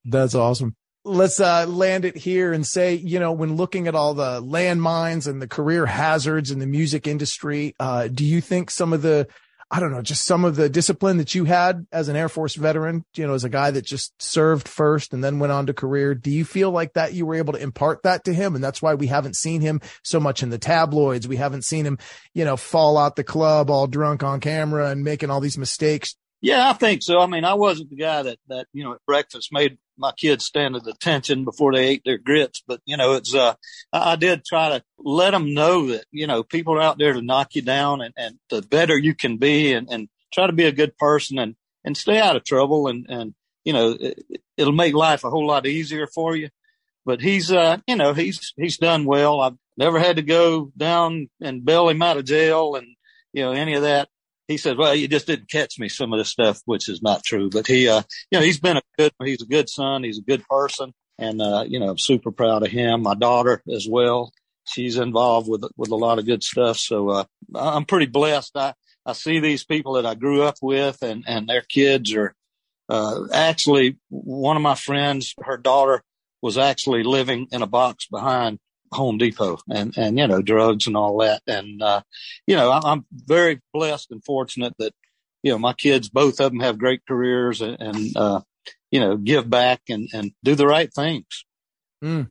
[0.04, 0.76] That's awesome
[1.08, 5.28] let's uh, land it here and say, you know, when looking at all the landmines
[5.28, 9.28] and the career hazards in the music industry, uh, do you think some of the,
[9.70, 12.56] I don't know, just some of the discipline that you had as an Air Force
[12.56, 15.74] veteran, you know, as a guy that just served first and then went on to
[15.74, 18.56] career, do you feel like that you were able to impart that to him?
[18.56, 21.28] And that's why we haven't seen him so much in the tabloids.
[21.28, 21.98] We haven't seen him,
[22.34, 26.15] you know, fall out the club all drunk on camera and making all these mistakes.
[26.39, 27.19] Yeah, I think so.
[27.19, 30.45] I mean, I wasn't the guy that, that, you know, at breakfast made my kids
[30.45, 32.62] stand at attention before they ate their grits.
[32.67, 33.56] But, you know, it's, uh,
[33.91, 37.23] I did try to let them know that, you know, people are out there to
[37.23, 40.65] knock you down and, and the better you can be and, and try to be
[40.65, 42.88] a good person and, and stay out of trouble.
[42.88, 44.23] And, and, you know, it,
[44.58, 46.50] it'll make life a whole lot easier for you.
[47.04, 49.41] But he's, uh, you know, he's, he's done well.
[49.41, 52.86] I've never had to go down and bail him out of jail and,
[53.34, 54.10] you know, any of that
[54.48, 57.24] he said, well, you just didn't catch me some of this stuff, which is not
[57.24, 57.50] true.
[57.50, 60.04] But he, uh, you know, he's been a good, he's a good son.
[60.04, 60.94] He's a good person.
[61.18, 63.02] And, uh, you know, I'm super proud of him.
[63.02, 64.32] My daughter as well.
[64.66, 66.78] She's involved with, with a lot of good stuff.
[66.78, 67.24] So, uh,
[67.56, 68.56] I'm pretty blessed.
[68.56, 68.74] I,
[69.06, 72.34] I see these people that I grew up with and, and their kids are,
[72.90, 76.04] uh, actually one of my friends, her daughter
[76.42, 78.60] was actually living in a box behind
[78.91, 81.41] Home Depot and, and, you know, drugs and all that.
[81.47, 82.02] And, uh,
[82.45, 84.93] you know, I'm very blessed and fortunate that,
[85.43, 88.41] you know, my kids, both of them have great careers and, and uh,
[88.91, 91.45] you know, give back and, and do the right things.
[92.04, 92.30] Mm.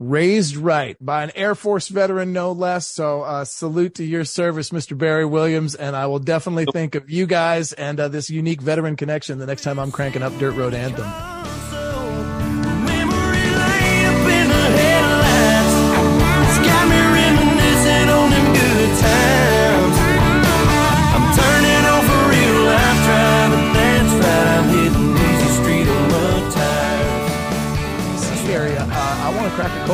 [0.00, 2.86] Raised right by an Air Force veteran, no less.
[2.86, 4.96] So, uh, salute to your service, Mr.
[4.96, 5.74] Barry Williams.
[5.74, 9.46] And I will definitely think of you guys and uh, this unique veteran connection the
[9.46, 11.57] next time I'm cranking up Dirt Road Anthem.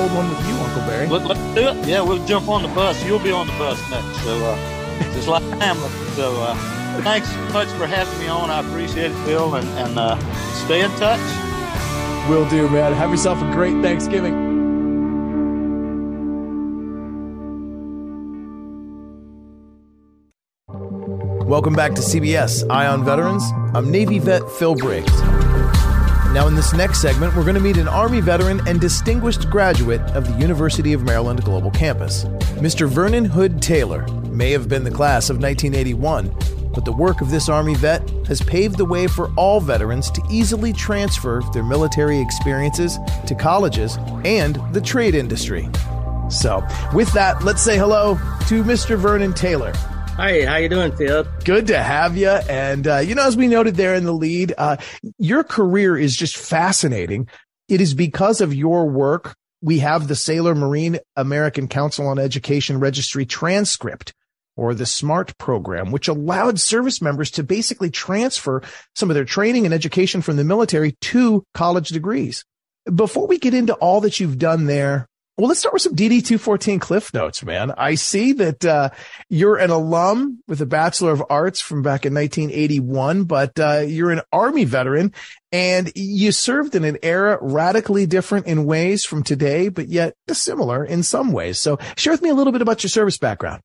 [0.08, 1.06] Crack one with you, Uncle Barry.
[1.06, 1.88] Let, us do it.
[1.88, 3.02] Yeah, we'll jump on the bus.
[3.04, 4.22] You'll be on the bus next.
[4.22, 5.76] So, uh, just like I am.
[6.14, 8.50] So, uh, thanks so much for having me on.
[8.50, 10.18] I appreciate it, Phil, and, and uh,
[10.64, 11.20] stay in touch.
[12.28, 12.92] Will do, man.
[12.94, 14.52] Have yourself a great Thanksgiving.
[21.46, 23.44] Welcome back to CBS Eye on Veterans.
[23.74, 25.12] I'm Navy vet Phil Briggs.
[26.34, 30.00] Now, in this next segment, we're going to meet an Army veteran and distinguished graduate
[30.16, 32.24] of the University of Maryland Global Campus.
[32.58, 32.88] Mr.
[32.88, 36.34] Vernon Hood Taylor may have been the class of 1981,
[36.74, 40.20] but the work of this Army vet has paved the way for all veterans to
[40.28, 45.68] easily transfer their military experiences to colleges and the trade industry.
[46.30, 48.16] So, with that, let's say hello
[48.48, 48.98] to Mr.
[48.98, 49.72] Vernon Taylor.
[50.16, 51.26] Hi, how you doing, Phil?
[51.44, 52.28] Good to have you.
[52.28, 54.76] And uh, you know, as we noted there in the lead, uh,
[55.18, 57.28] your career is just fascinating.
[57.68, 62.78] It is because of your work we have the Sailor Marine American Council on Education
[62.78, 64.12] Registry transcript
[64.56, 68.62] or the SMART program, which allowed service members to basically transfer
[68.94, 72.44] some of their training and education from the military to college degrees.
[72.94, 76.24] Before we get into all that you've done there, well, let's start with some DD
[76.24, 77.72] 214 Cliff Notes, man.
[77.76, 78.90] I see that uh,
[79.28, 84.12] you're an alum with a Bachelor of Arts from back in 1981, but uh, you're
[84.12, 85.12] an Army veteran
[85.50, 90.84] and you served in an era radically different in ways from today, but yet similar
[90.84, 91.58] in some ways.
[91.58, 93.60] So share with me a little bit about your service background.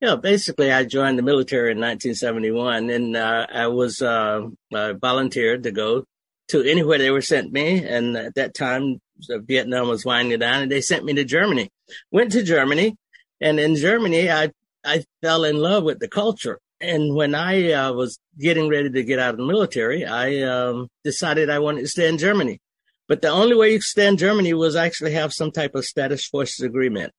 [0.00, 5.70] Yeah, basically, I joined the military in 1971, and uh, I was uh, volunteered to
[5.70, 6.04] go
[6.48, 7.84] to anywhere they were sent me.
[7.84, 11.70] And at that time, Vietnam was winding down, and they sent me to Germany.
[12.10, 12.96] Went to Germany,
[13.40, 14.50] and in Germany, I
[14.84, 16.58] I fell in love with the culture.
[16.80, 20.88] And when I uh, was getting ready to get out of the military, I um,
[21.04, 22.58] decided I wanted to stay in Germany.
[23.06, 25.84] But the only way you could stay in Germany was actually have some type of
[25.84, 27.12] status forces agreement.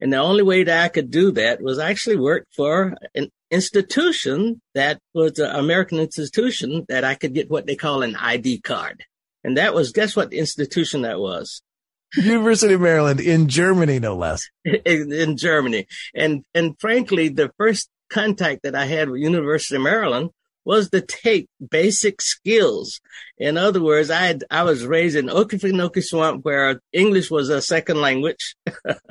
[0.00, 4.60] And the only way that I could do that was actually work for an institution
[4.74, 9.04] that was an American institution that I could get what they call an ID card.
[9.44, 11.62] And that was, guess what institution that was?
[12.16, 14.48] University of Maryland in Germany, no less.
[14.64, 15.86] in, in Germany.
[16.14, 20.30] And, and frankly, the first contact that I had with University of Maryland
[20.64, 23.00] was to take basic skills.
[23.36, 27.60] In other words, I had, I was raised in Okefenokee Swamp where English was a
[27.60, 28.56] second language.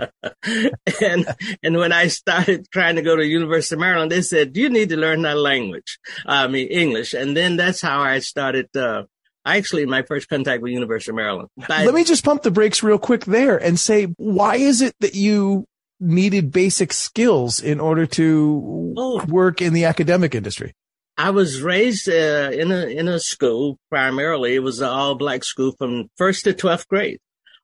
[1.01, 1.27] and,
[1.61, 4.89] and when I started trying to go to University of Maryland, they said, you need
[4.89, 5.99] to learn that language.
[6.25, 7.13] I mean, English.
[7.13, 9.03] And then that's how I started, uh,
[9.45, 11.49] actually my first contact with University of Maryland.
[11.69, 14.95] I, Let me just pump the brakes real quick there and say, why is it
[14.99, 15.65] that you
[15.99, 19.25] needed basic skills in order to oh.
[19.25, 20.73] work in the academic industry?
[21.17, 24.55] I was raised uh, in a in a school primarily.
[24.55, 27.19] It was an all black school from first to twelfth grade.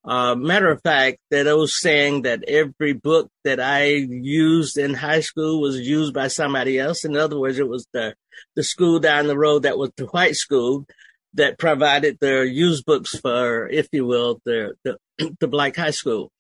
[0.06, 4.94] Uh, matter of fact, that I was saying that every book that I used in
[4.94, 7.04] high school was used by somebody else.
[7.04, 8.14] In other words, it was the
[8.56, 10.86] the school down the road that was the white school
[11.34, 14.74] that provided their used books for, if you will, the,
[15.40, 16.32] the, black high school.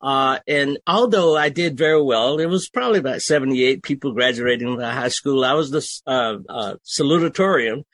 [0.00, 4.78] Uh, and although I did very well, it was probably about 78 people graduating from
[4.78, 5.44] the high school.
[5.44, 7.84] I was the uh, uh, salutatorian.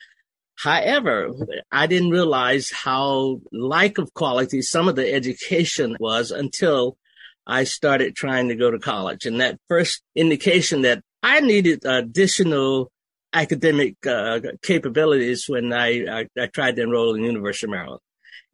[0.55, 1.31] However,
[1.71, 6.97] I didn't realize how lack of quality some of the education was until
[7.45, 9.25] I started trying to go to college.
[9.25, 12.91] And that first indication that I needed additional
[13.33, 18.01] academic uh, capabilities when I, I, I tried to enroll in the University of Maryland.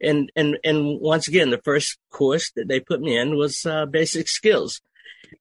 [0.00, 3.86] And and and once again, the first course that they put me in was uh,
[3.86, 4.80] basic skills.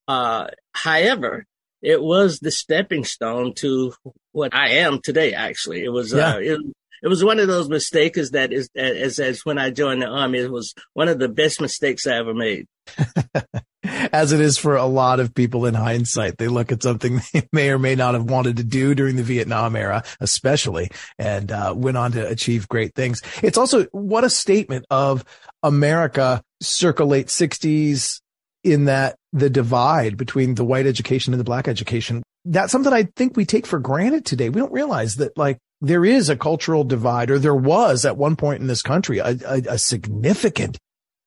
[0.07, 1.47] Uh, however,
[1.81, 3.93] it was the stepping stone to
[4.31, 5.34] what I am today.
[5.34, 6.36] Actually, it was yeah.
[6.36, 6.59] uh, it,
[7.01, 10.39] it was one of those mistakes that is as as when I joined the army.
[10.39, 12.67] It was one of the best mistakes I ever made.
[14.13, 17.47] As it is for a lot of people in hindsight, they look at something they
[17.51, 21.73] may or may not have wanted to do during the Vietnam era, especially, and uh,
[21.75, 23.21] went on to achieve great things.
[23.41, 25.25] It's also what a statement of
[25.61, 28.21] America circa late 60s,
[28.63, 33.03] in that the divide between the white education and the black education, that's something I
[33.15, 34.49] think we take for granted today.
[34.49, 38.36] We don't realize that like there is a cultural divide or there was at one
[38.36, 40.77] point in this country a, a, a significant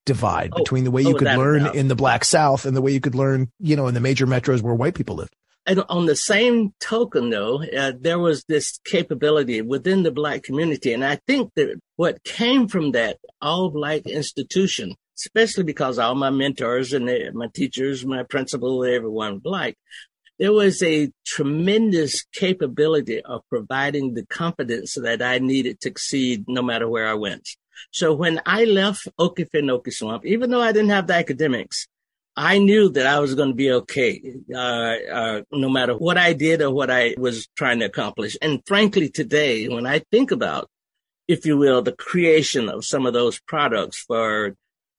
[0.06, 1.74] divide Oh, between the way oh, you could learn doubt.
[1.74, 4.26] in the black South and the way you could learn, you know, in the major
[4.26, 5.34] metros where white people lived.
[5.68, 10.92] And on the same token, though, uh, there was this capability within the Black community.
[10.92, 16.30] And I think that what came from that all Black institution, especially because all my
[16.30, 19.74] mentors and they- my teachers, my principal, everyone Black,
[20.38, 26.62] there was a tremendous capability of providing the confidence that I needed to succeed no
[26.62, 27.48] matter where I went.
[27.90, 31.86] So when I left Okefenokee Swamp, even though I didn't have the academics,
[32.36, 34.20] I knew that I was going to be okay,
[34.54, 38.36] uh, uh, no matter what I did or what I was trying to accomplish.
[38.42, 40.68] And frankly, today, when I think about,
[41.26, 44.54] if you will, the creation of some of those products for,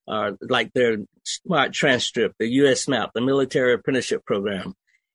[0.08, 4.74] uh, like their smart transcript, the USMAP, the military apprenticeship program,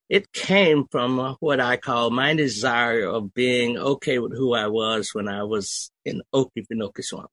[0.09, 5.11] it came from what I call my desire of being okay with who I was
[5.13, 7.31] when I was in Okefenokee Swamp.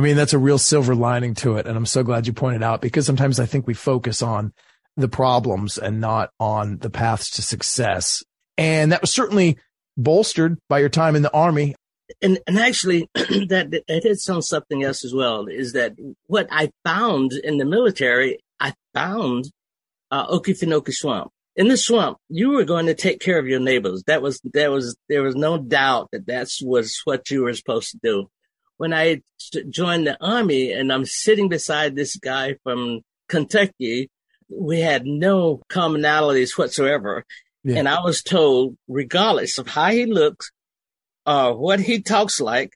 [0.00, 1.66] I mean, that's a real silver lining to it.
[1.66, 4.54] And I'm so glad you pointed out because sometimes I think we focus on
[4.96, 8.24] the problems and not on the paths to success.
[8.56, 9.58] And that was certainly
[9.98, 11.74] bolstered by your time in the army.
[12.22, 15.92] and and actually that it hits on something else as well is that
[16.28, 19.50] what I found in the military, I found
[20.10, 21.30] uh, Okefenokee Swamp.
[21.56, 24.02] In the swamp, you were going to take care of your neighbors.
[24.06, 27.90] That was that was there was no doubt that that's was what you were supposed
[27.90, 28.30] to do.
[28.80, 29.20] When I
[29.68, 34.08] joined the army and I'm sitting beside this guy from Kentucky,
[34.48, 37.26] we had no commonalities whatsoever.
[37.62, 37.76] Yeah.
[37.76, 40.50] And I was told, regardless of how he looks,
[41.26, 42.72] or what he talks like,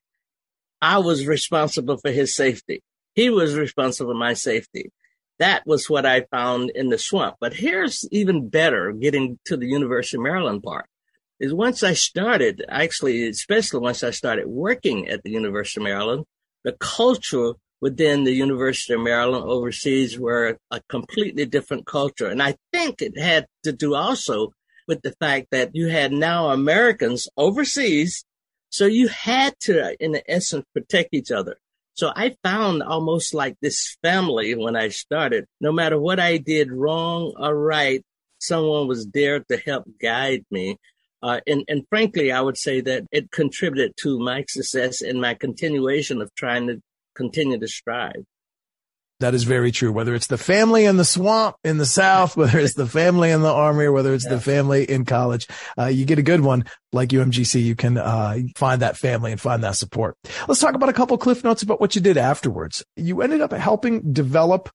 [0.82, 2.82] I was responsible for his safety.
[3.14, 4.92] He was responsible for my safety.
[5.38, 7.36] That was what I found in the swamp.
[7.40, 10.84] But here's even better getting to the University of Maryland part
[11.40, 16.24] is once I started, actually, especially once I started working at the University of Maryland,
[16.64, 22.28] the culture within the University of Maryland overseas were a completely different culture.
[22.28, 24.52] And I think it had to do also
[24.88, 28.24] with the fact that you had now Americans overseas.
[28.70, 31.56] So you had to, in the essence, protect each other.
[31.94, 35.46] So I found almost like this family when I started.
[35.60, 38.02] No matter what I did wrong or right,
[38.38, 40.78] someone was there to help guide me.
[41.24, 45.32] Uh, and, and frankly, I would say that it contributed to my success and my
[45.32, 46.82] continuation of trying to
[47.14, 48.24] continue to strive.
[49.20, 49.90] That is very true.
[49.90, 53.40] Whether it's the family in the swamp in the South, whether it's the family in
[53.40, 55.48] the army, or whether it's the family in college,
[55.78, 57.62] uh, you get a good one like UMGC.
[57.62, 60.16] You can, uh, find that family and find that support.
[60.46, 62.84] Let's talk about a couple cliff notes about what you did afterwards.
[62.96, 64.68] You ended up helping develop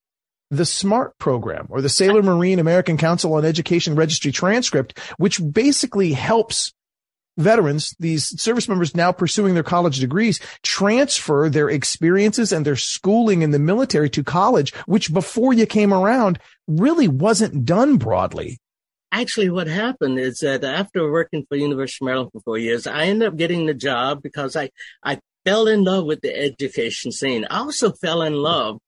[0.52, 6.14] the SMART program or the Sailor Marine American Council on Education Registry transcript, which basically
[6.14, 6.74] helps
[7.38, 13.42] veterans, these service members now pursuing their college degrees, transfer their experiences and their schooling
[13.42, 18.60] in the military to college, which before you came around really wasn't done broadly.
[19.12, 23.06] Actually, what happened is that after working for University of Maryland for four years, I
[23.06, 24.70] ended up getting the job because I,
[25.04, 27.46] I fell in love with the education scene.
[27.50, 28.80] I also fell in love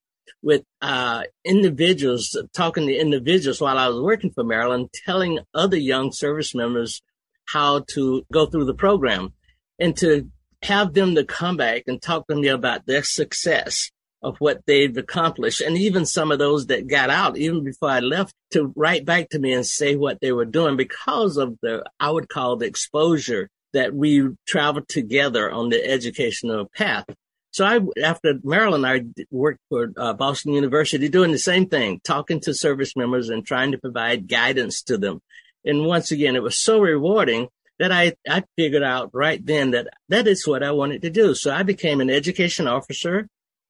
[0.41, 6.11] with uh, individuals, talking to individuals while I was working for Maryland, telling other young
[6.11, 7.01] service members
[7.45, 9.34] how to go through the program
[9.79, 10.29] and to
[10.63, 13.91] have them to come back and talk to me about their success
[14.23, 15.61] of what they've accomplished.
[15.61, 19.29] And even some of those that got out, even before I left, to write back
[19.29, 22.67] to me and say what they were doing because of the, I would call the
[22.67, 27.05] exposure that we traveled together on the educational path.
[27.51, 32.39] So I, after Maryland, I worked for uh, Boston University doing the same thing, talking
[32.41, 35.21] to service members and trying to provide guidance to them.
[35.65, 39.87] And once again, it was so rewarding that I, I figured out right then that
[40.09, 41.35] that is what I wanted to do.
[41.35, 43.27] So I became an education officer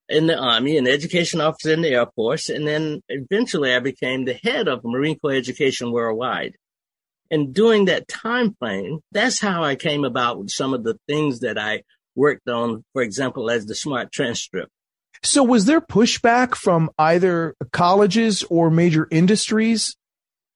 [0.08, 4.24] in the Army, an education officer in the Air Force, and then eventually I became
[4.24, 6.54] the head of Marine Corps Education Worldwide.
[7.30, 11.40] And during that time frame, that's how I came about with some of the things
[11.40, 11.82] that I
[12.14, 14.70] worked on, for example, as the smart transcript.
[15.22, 19.96] So was there pushback from either colleges or major industries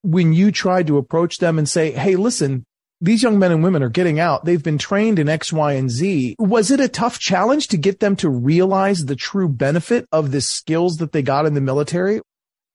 [0.02, 2.64] when you tried to approach them and say, Hey, listen,
[3.00, 4.44] these young men and women are getting out.
[4.44, 6.36] They've been trained in X, Y, and Z.
[6.38, 10.40] Was it a tough challenge to get them to realize the true benefit of the
[10.40, 12.20] skills that they got in the military?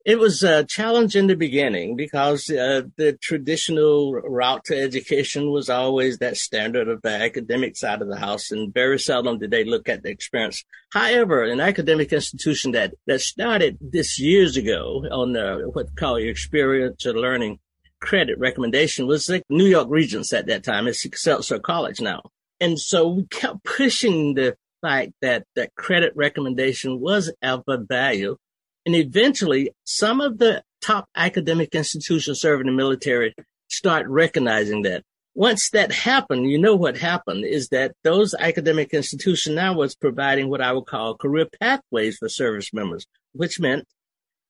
[0.03, 5.69] It was a challenge in the beginning because uh, the traditional route to education was
[5.69, 9.63] always that standard of the academic side of the house, and very seldom did they
[9.63, 10.63] look at the experience.
[10.91, 17.13] However, an academic institution that that started this years ago on the what call experiential
[17.13, 17.59] learning
[17.99, 20.87] credit recommendation was the New York Regents at that time.
[20.87, 22.23] It's Excelsior College now,
[22.59, 28.35] and so we kept pushing the fact that that credit recommendation was of value
[28.85, 33.35] and eventually, some of the top academic institutions serving the military
[33.69, 35.03] start recognizing that.
[35.33, 40.49] Once that happened, you know what happened is that those academic institutions now was providing
[40.49, 43.87] what I would call career pathways for service members, which meant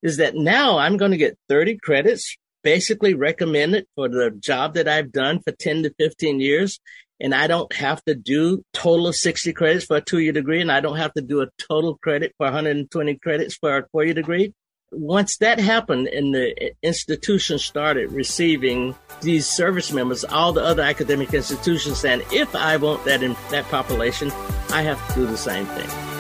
[0.02, 4.88] is that now I'm going to get 30 credits basically recommended for the job that
[4.88, 6.80] I've done for 10 to 15 years
[7.22, 10.60] and I don't have to do total of 60 credits for a two year degree,
[10.60, 14.04] and I don't have to do a total credit for 120 credits for a four
[14.04, 14.54] year degree.
[14.92, 21.34] Once that happened and the institution started receiving these service members, all the other academic
[21.34, 24.32] institutions saying, if I want that in that population,
[24.72, 26.11] I have to do the same thing.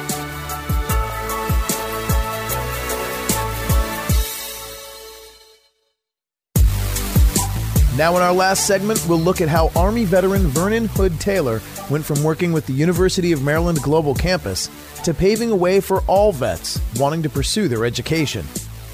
[7.97, 12.05] Now, in our last segment, we'll look at how Army veteran Vernon Hood Taylor went
[12.05, 14.69] from working with the University of Maryland Global Campus
[15.03, 18.45] to paving a way for all vets wanting to pursue their education.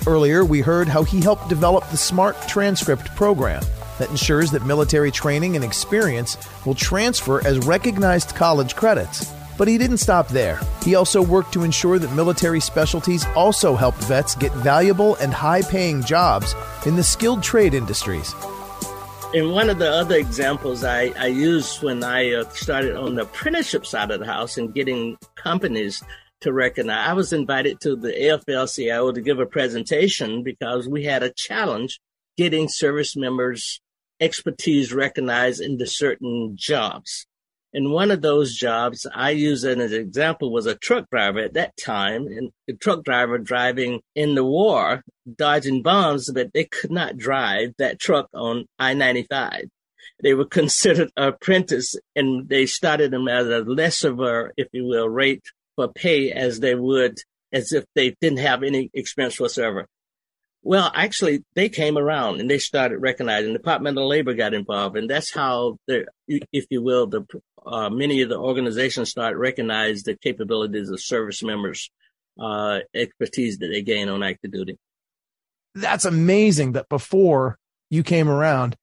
[0.08, 3.62] Earlier, we heard how he helped develop the SMART Transcript program
[4.00, 6.36] that ensures that military training and experience
[6.66, 9.32] will transfer as recognized college credits.
[9.60, 10.60] But he didn't stop there.
[10.84, 15.62] He also worked to ensure that military specialties also helped vets get valuable and high
[15.62, 16.56] paying jobs
[16.88, 18.34] in the skilled trade industries.
[19.38, 23.22] And one of the other examples I, I used when I uh, started on the
[23.22, 26.02] apprenticeship side of the house and getting companies
[26.42, 31.22] to recognize, I was invited to the AFL-CIO to give a presentation because we had
[31.22, 32.00] a challenge
[32.36, 33.80] getting service members'
[34.20, 37.28] expertise recognized into certain jobs.
[37.78, 41.54] And one of those jobs I use as an example was a truck driver at
[41.54, 45.04] that time, and a truck driver driving in the war,
[45.36, 49.70] dodging bombs, but they could not drive that truck on I-95.
[50.24, 54.86] They were considered apprentice and they started them at a less of a, if you
[54.86, 55.44] will, rate
[55.76, 57.20] for pay as they would
[57.54, 59.86] as if they didn't have any experience whatsoever.
[60.68, 63.54] Well, actually, they came around and they started recognizing.
[63.54, 67.26] The Department of Labor got involved, and that's how the, if you will, the
[67.66, 71.90] uh, many of the organizations start recognize the capabilities of service members,
[72.38, 74.78] uh, expertise that they gain on active duty.
[75.74, 76.74] That's amazing.
[76.74, 77.58] That before
[77.90, 78.76] you came around,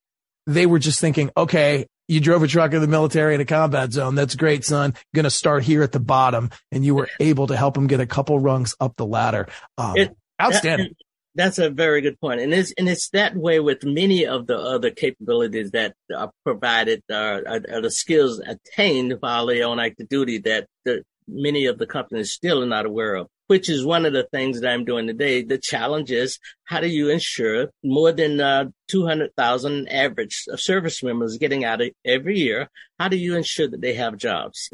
[0.46, 3.92] they were just thinking, okay, you drove a truck in the military in a combat
[3.92, 4.14] zone.
[4.14, 4.94] That's great, son.
[5.14, 8.00] Going to start here at the bottom, and you were able to help them get
[8.00, 9.48] a couple rungs up the ladder.
[9.76, 10.94] Um, it, outstanding.
[11.36, 14.56] That's a very good point, and it's and it's that way with many of the
[14.56, 20.08] other capabilities that are provided, uh, are, are the skills attained while they're on active
[20.08, 23.28] duty that the, many of the companies still are not aware of.
[23.46, 25.42] Which is one of the things that I'm doing today.
[25.42, 31.62] The challenge is how do you ensure more than uh, 200,000 average service members getting
[31.62, 32.68] out every year?
[32.98, 34.70] How do you ensure that they have jobs?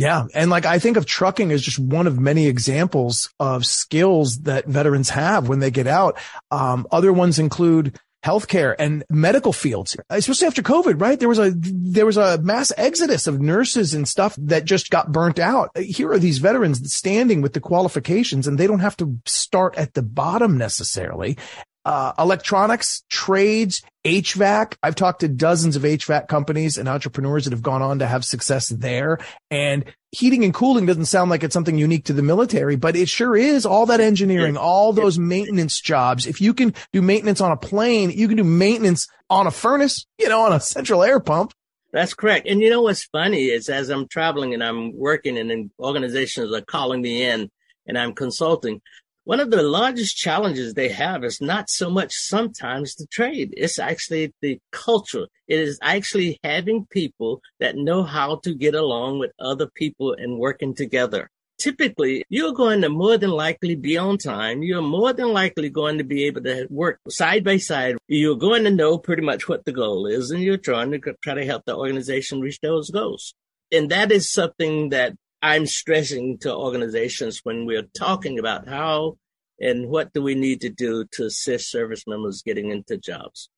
[0.00, 0.26] Yeah.
[0.34, 4.66] And like, I think of trucking as just one of many examples of skills that
[4.66, 6.18] veterans have when they get out.
[6.50, 11.18] Um, other ones include healthcare and medical fields, especially after COVID, right?
[11.18, 15.12] There was a, there was a mass exodus of nurses and stuff that just got
[15.12, 15.76] burnt out.
[15.76, 19.94] Here are these veterans standing with the qualifications and they don't have to start at
[19.94, 21.38] the bottom necessarily
[21.84, 24.74] uh, electronics, trades, HVAC.
[24.82, 28.24] I've talked to dozens of HVAC companies and entrepreneurs that have gone on to have
[28.24, 29.18] success there.
[29.50, 33.08] And heating and cooling doesn't sound like it's something unique to the military, but it
[33.08, 36.26] sure is all that engineering, all those maintenance jobs.
[36.26, 40.06] If you can do maintenance on a plane, you can do maintenance on a furnace,
[40.18, 41.52] you know, on a central air pump.
[41.92, 42.46] That's correct.
[42.46, 46.60] And you know what's funny is as I'm traveling and I'm working and organizations are
[46.60, 47.50] calling me in
[47.86, 48.80] and I'm consulting,
[49.24, 53.52] one of the largest challenges they have is not so much sometimes the trade.
[53.56, 55.26] It's actually the culture.
[55.46, 60.38] It is actually having people that know how to get along with other people and
[60.38, 61.28] working together.
[61.58, 64.62] Typically, you're going to more than likely be on time.
[64.62, 67.96] You're more than likely going to be able to work side by side.
[68.08, 71.34] You're going to know pretty much what the goal is and you're trying to try
[71.34, 73.34] to help the organization reach those goals.
[73.70, 75.12] And that is something that
[75.42, 79.16] I'm stressing to organizations when we're talking about how
[79.58, 83.48] and what do we need to do to assist service members getting into jobs.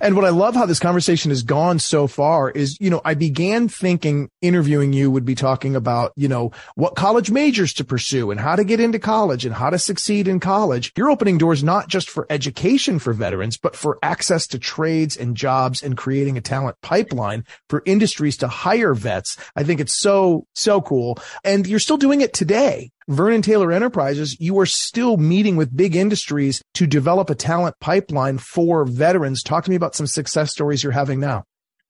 [0.00, 3.14] And what I love how this conversation has gone so far is, you know, I
[3.14, 8.30] began thinking interviewing you would be talking about, you know, what college majors to pursue
[8.30, 10.92] and how to get into college and how to succeed in college.
[10.96, 15.36] You're opening doors not just for education for veterans, but for access to trades and
[15.36, 19.36] jobs and creating a talent pipeline for industries to hire vets.
[19.56, 21.18] I think it's so, so cool.
[21.44, 22.90] And you're still doing it today.
[23.08, 28.36] Vernon Taylor Enterprises, you are still meeting with big industries to develop a talent pipeline
[28.36, 29.42] for veterans.
[29.42, 31.44] Talk to me about some success stories you're having now.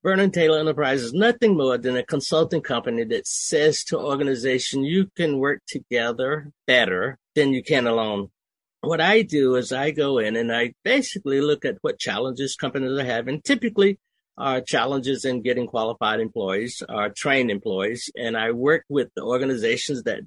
[0.05, 5.09] Vernon Taylor Enterprises is nothing more than a consulting company that says to organization, you
[5.17, 8.31] can work together better than you can alone.
[8.83, 12.97] What I do is I go in and I basically look at what challenges companies
[12.97, 13.43] are having.
[13.43, 13.99] Typically,
[14.37, 20.05] are challenges in getting qualified employees, or trained employees, and I work with the organizations
[20.05, 20.21] that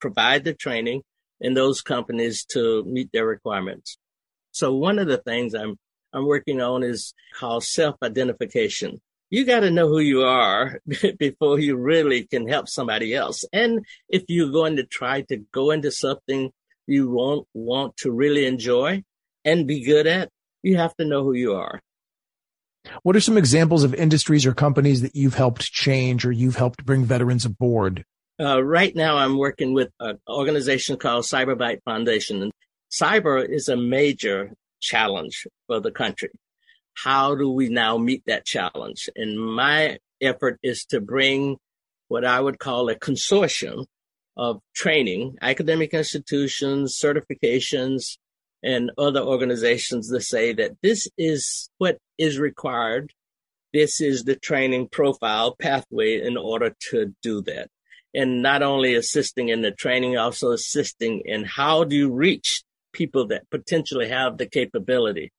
[0.00, 1.02] provide the training
[1.40, 3.96] in those companies to meet their requirements.
[4.52, 5.76] So one of the things I'm
[6.12, 9.00] I'm working on is called self-identification.
[9.30, 10.80] You got to know who you are
[11.18, 13.44] before you really can help somebody else.
[13.52, 16.50] And if you're going to try to go into something
[16.86, 19.04] you won't want to really enjoy
[19.44, 20.30] and be good at,
[20.62, 21.80] you have to know who you are.
[23.02, 26.84] What are some examples of industries or companies that you've helped change or you've helped
[26.84, 28.04] bring veterans aboard?
[28.40, 32.42] Uh, right now, I'm working with an organization called Cyberbyte Foundation.
[32.42, 32.52] And
[32.90, 36.30] cyber is a major challenge for the country.
[36.94, 39.10] How do we now meet that challenge?
[39.14, 41.58] And my effort is to bring
[42.08, 43.84] what I would call a consortium
[44.38, 48.16] of training, academic institutions, certifications,
[48.62, 53.12] and other organizations to say that this is what is required.
[53.74, 57.68] This is the training profile pathway in order to do that
[58.14, 63.28] and not only assisting in the training, also assisting in how do you reach people
[63.28, 65.32] that potentially have the capability.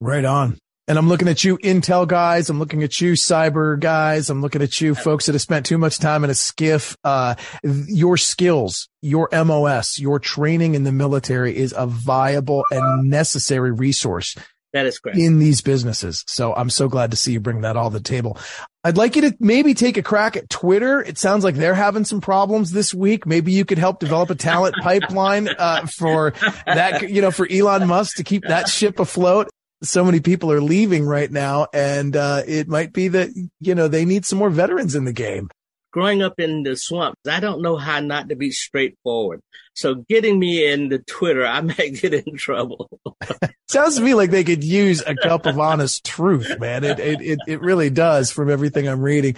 [0.00, 0.58] Right on.
[0.86, 2.50] And I'm looking at you Intel guys.
[2.50, 4.28] I'm looking at you cyber guys.
[4.28, 6.94] I'm looking at you folks that have spent too much time in a SCIF.
[7.02, 13.72] Uh, your skills, your MOS, your training in the military is a viable and necessary
[13.72, 14.36] resource
[14.74, 15.16] that is correct.
[15.16, 16.24] In these businesses.
[16.26, 18.36] So I'm so glad to see you bring that all to the table.
[18.82, 21.00] I'd like you to maybe take a crack at Twitter.
[21.00, 23.24] It sounds like they're having some problems this week.
[23.24, 26.34] Maybe you could help develop a talent pipeline, uh, for
[26.66, 29.48] that, you know, for Elon Musk to keep that ship afloat.
[29.82, 33.86] So many people are leaving right now and, uh, it might be that, you know,
[33.86, 35.50] they need some more veterans in the game
[35.94, 39.40] growing up in the swamps, I don't know how not to be straightforward.
[39.74, 42.90] So getting me in the Twitter, I might get in trouble.
[43.68, 46.82] Sounds to me like they could use a cup of honest truth, man.
[46.82, 49.36] It, it, it, it really does from everything I'm reading.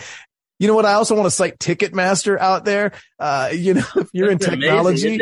[0.59, 0.87] You know what?
[0.87, 2.93] I also want to cite Ticketmaster out there.
[3.19, 5.21] Uh, you know, if you're in technology,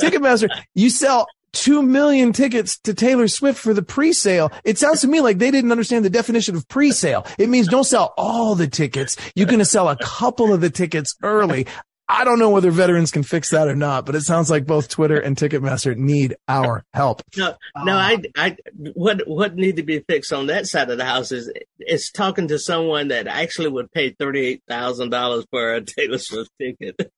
[0.00, 4.50] Ticketmaster, you sell 2 million tickets to Taylor Swift for the pre-sale.
[4.64, 7.26] It sounds to me like they didn't understand the definition of pre-sale.
[7.38, 9.16] It means don't sell all the tickets.
[9.34, 11.66] You're going to sell a couple of the tickets early.
[12.10, 14.88] I don't know whether veterans can fix that or not, but it sounds like both
[14.88, 17.22] Twitter and Ticketmaster need our help.
[17.36, 17.54] No,
[17.84, 18.56] no, I, I,
[18.94, 22.48] what, what need to be fixed on that side of the house is, is talking
[22.48, 27.10] to someone that actually would pay $38,000 for a Taylor Swift ticket.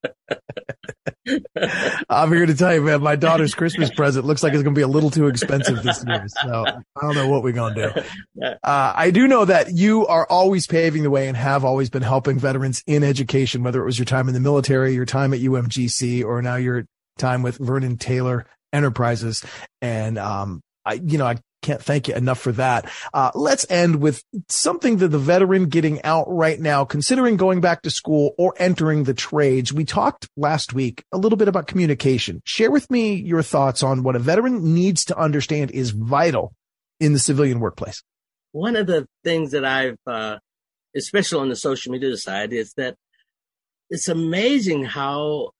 [2.08, 4.78] I'm here to tell you, man, my daughter's Christmas present looks like it's going to
[4.78, 6.26] be a little too expensive this year.
[6.42, 8.42] So I don't know what we're going to do.
[8.42, 12.02] Uh, I do know that you are always paving the way and have always been
[12.02, 15.40] helping veterans in education, whether it was your time in the military, your time at
[15.40, 16.86] UMGC, or now your
[17.18, 19.44] time with Vernon Taylor Enterprises.
[19.80, 22.90] And, um, I, you know, I can't thank you enough for that.
[23.12, 27.82] Uh, let's end with something that the veteran getting out right now, considering going back
[27.82, 29.72] to school or entering the trades.
[29.72, 32.40] We talked last week a little bit about communication.
[32.44, 36.54] Share with me your thoughts on what a veteran needs to understand is vital
[36.98, 38.02] in the civilian workplace.
[38.52, 40.38] One of the things that I've, uh,
[40.96, 42.96] especially on the social media side, is that
[43.90, 45.50] it's amazing how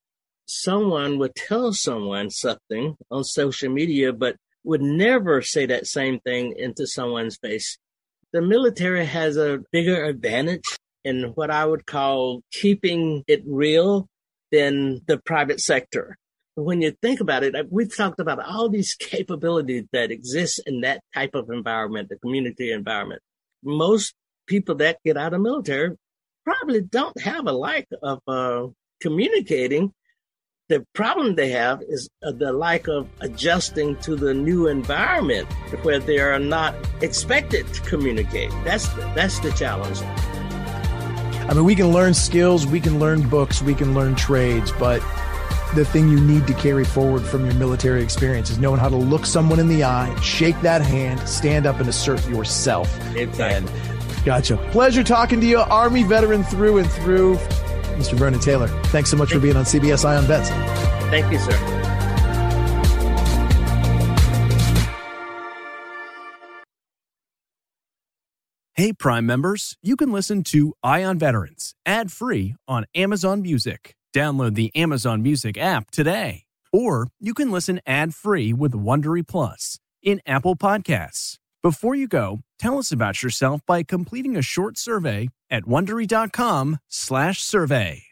[0.46, 6.54] someone would tell someone something on social media, but would never say that same thing
[6.56, 7.76] into someone's face.
[8.32, 10.64] The military has a bigger advantage
[11.04, 14.06] in what I would call keeping it real
[14.52, 16.16] than the private sector.
[16.54, 21.00] When you think about it, we've talked about all these capabilities that exist in that
[21.14, 23.22] type of environment, the community environment.
[23.64, 24.14] Most
[24.46, 25.96] people that get out of military
[26.50, 28.66] probably don't have a like of uh,
[29.00, 29.92] communicating
[30.68, 35.98] the problem they have is uh, the lack of adjusting to the new environment where
[35.98, 38.50] they are not expected to communicate.
[38.64, 40.00] That's the, that's the challenge.
[41.50, 45.00] I mean, we can learn skills, we can learn books, we can learn trades, but
[45.74, 48.96] the thing you need to carry forward from your military experience is knowing how to
[48.96, 52.88] look someone in the eye, shake that hand, stand up and assert yourself.
[53.16, 53.68] Exactly.
[53.72, 54.56] And gotcha.
[54.70, 57.36] Pleasure talking to you, Army veteran through and through,
[57.96, 58.14] Mr.
[58.14, 58.68] Vernon Taylor.
[58.86, 60.50] Thanks so much for being on CBS Eye on Vets.
[61.10, 61.80] Thank you, sir.
[68.80, 73.94] Hey, Prime members, you can listen to Eye on Veterans ad free on Amazon Music.
[74.14, 76.44] Download the Amazon Music app today.
[76.72, 81.39] Or you can listen ad free with Wondery Plus in Apple Podcasts.
[81.62, 88.02] Before you go, tell us about yourself by completing a short survey at wondery.com/slash survey.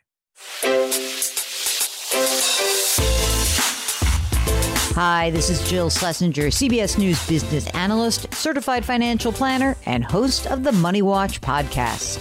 [4.95, 10.63] Hi, this is Jill Schlesinger, CBS News business analyst, certified financial planner, and host of
[10.63, 12.21] the Money Watch podcast.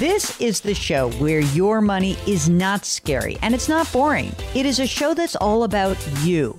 [0.00, 4.34] This is the show where your money is not scary and it's not boring.
[4.52, 6.58] It is a show that's all about you.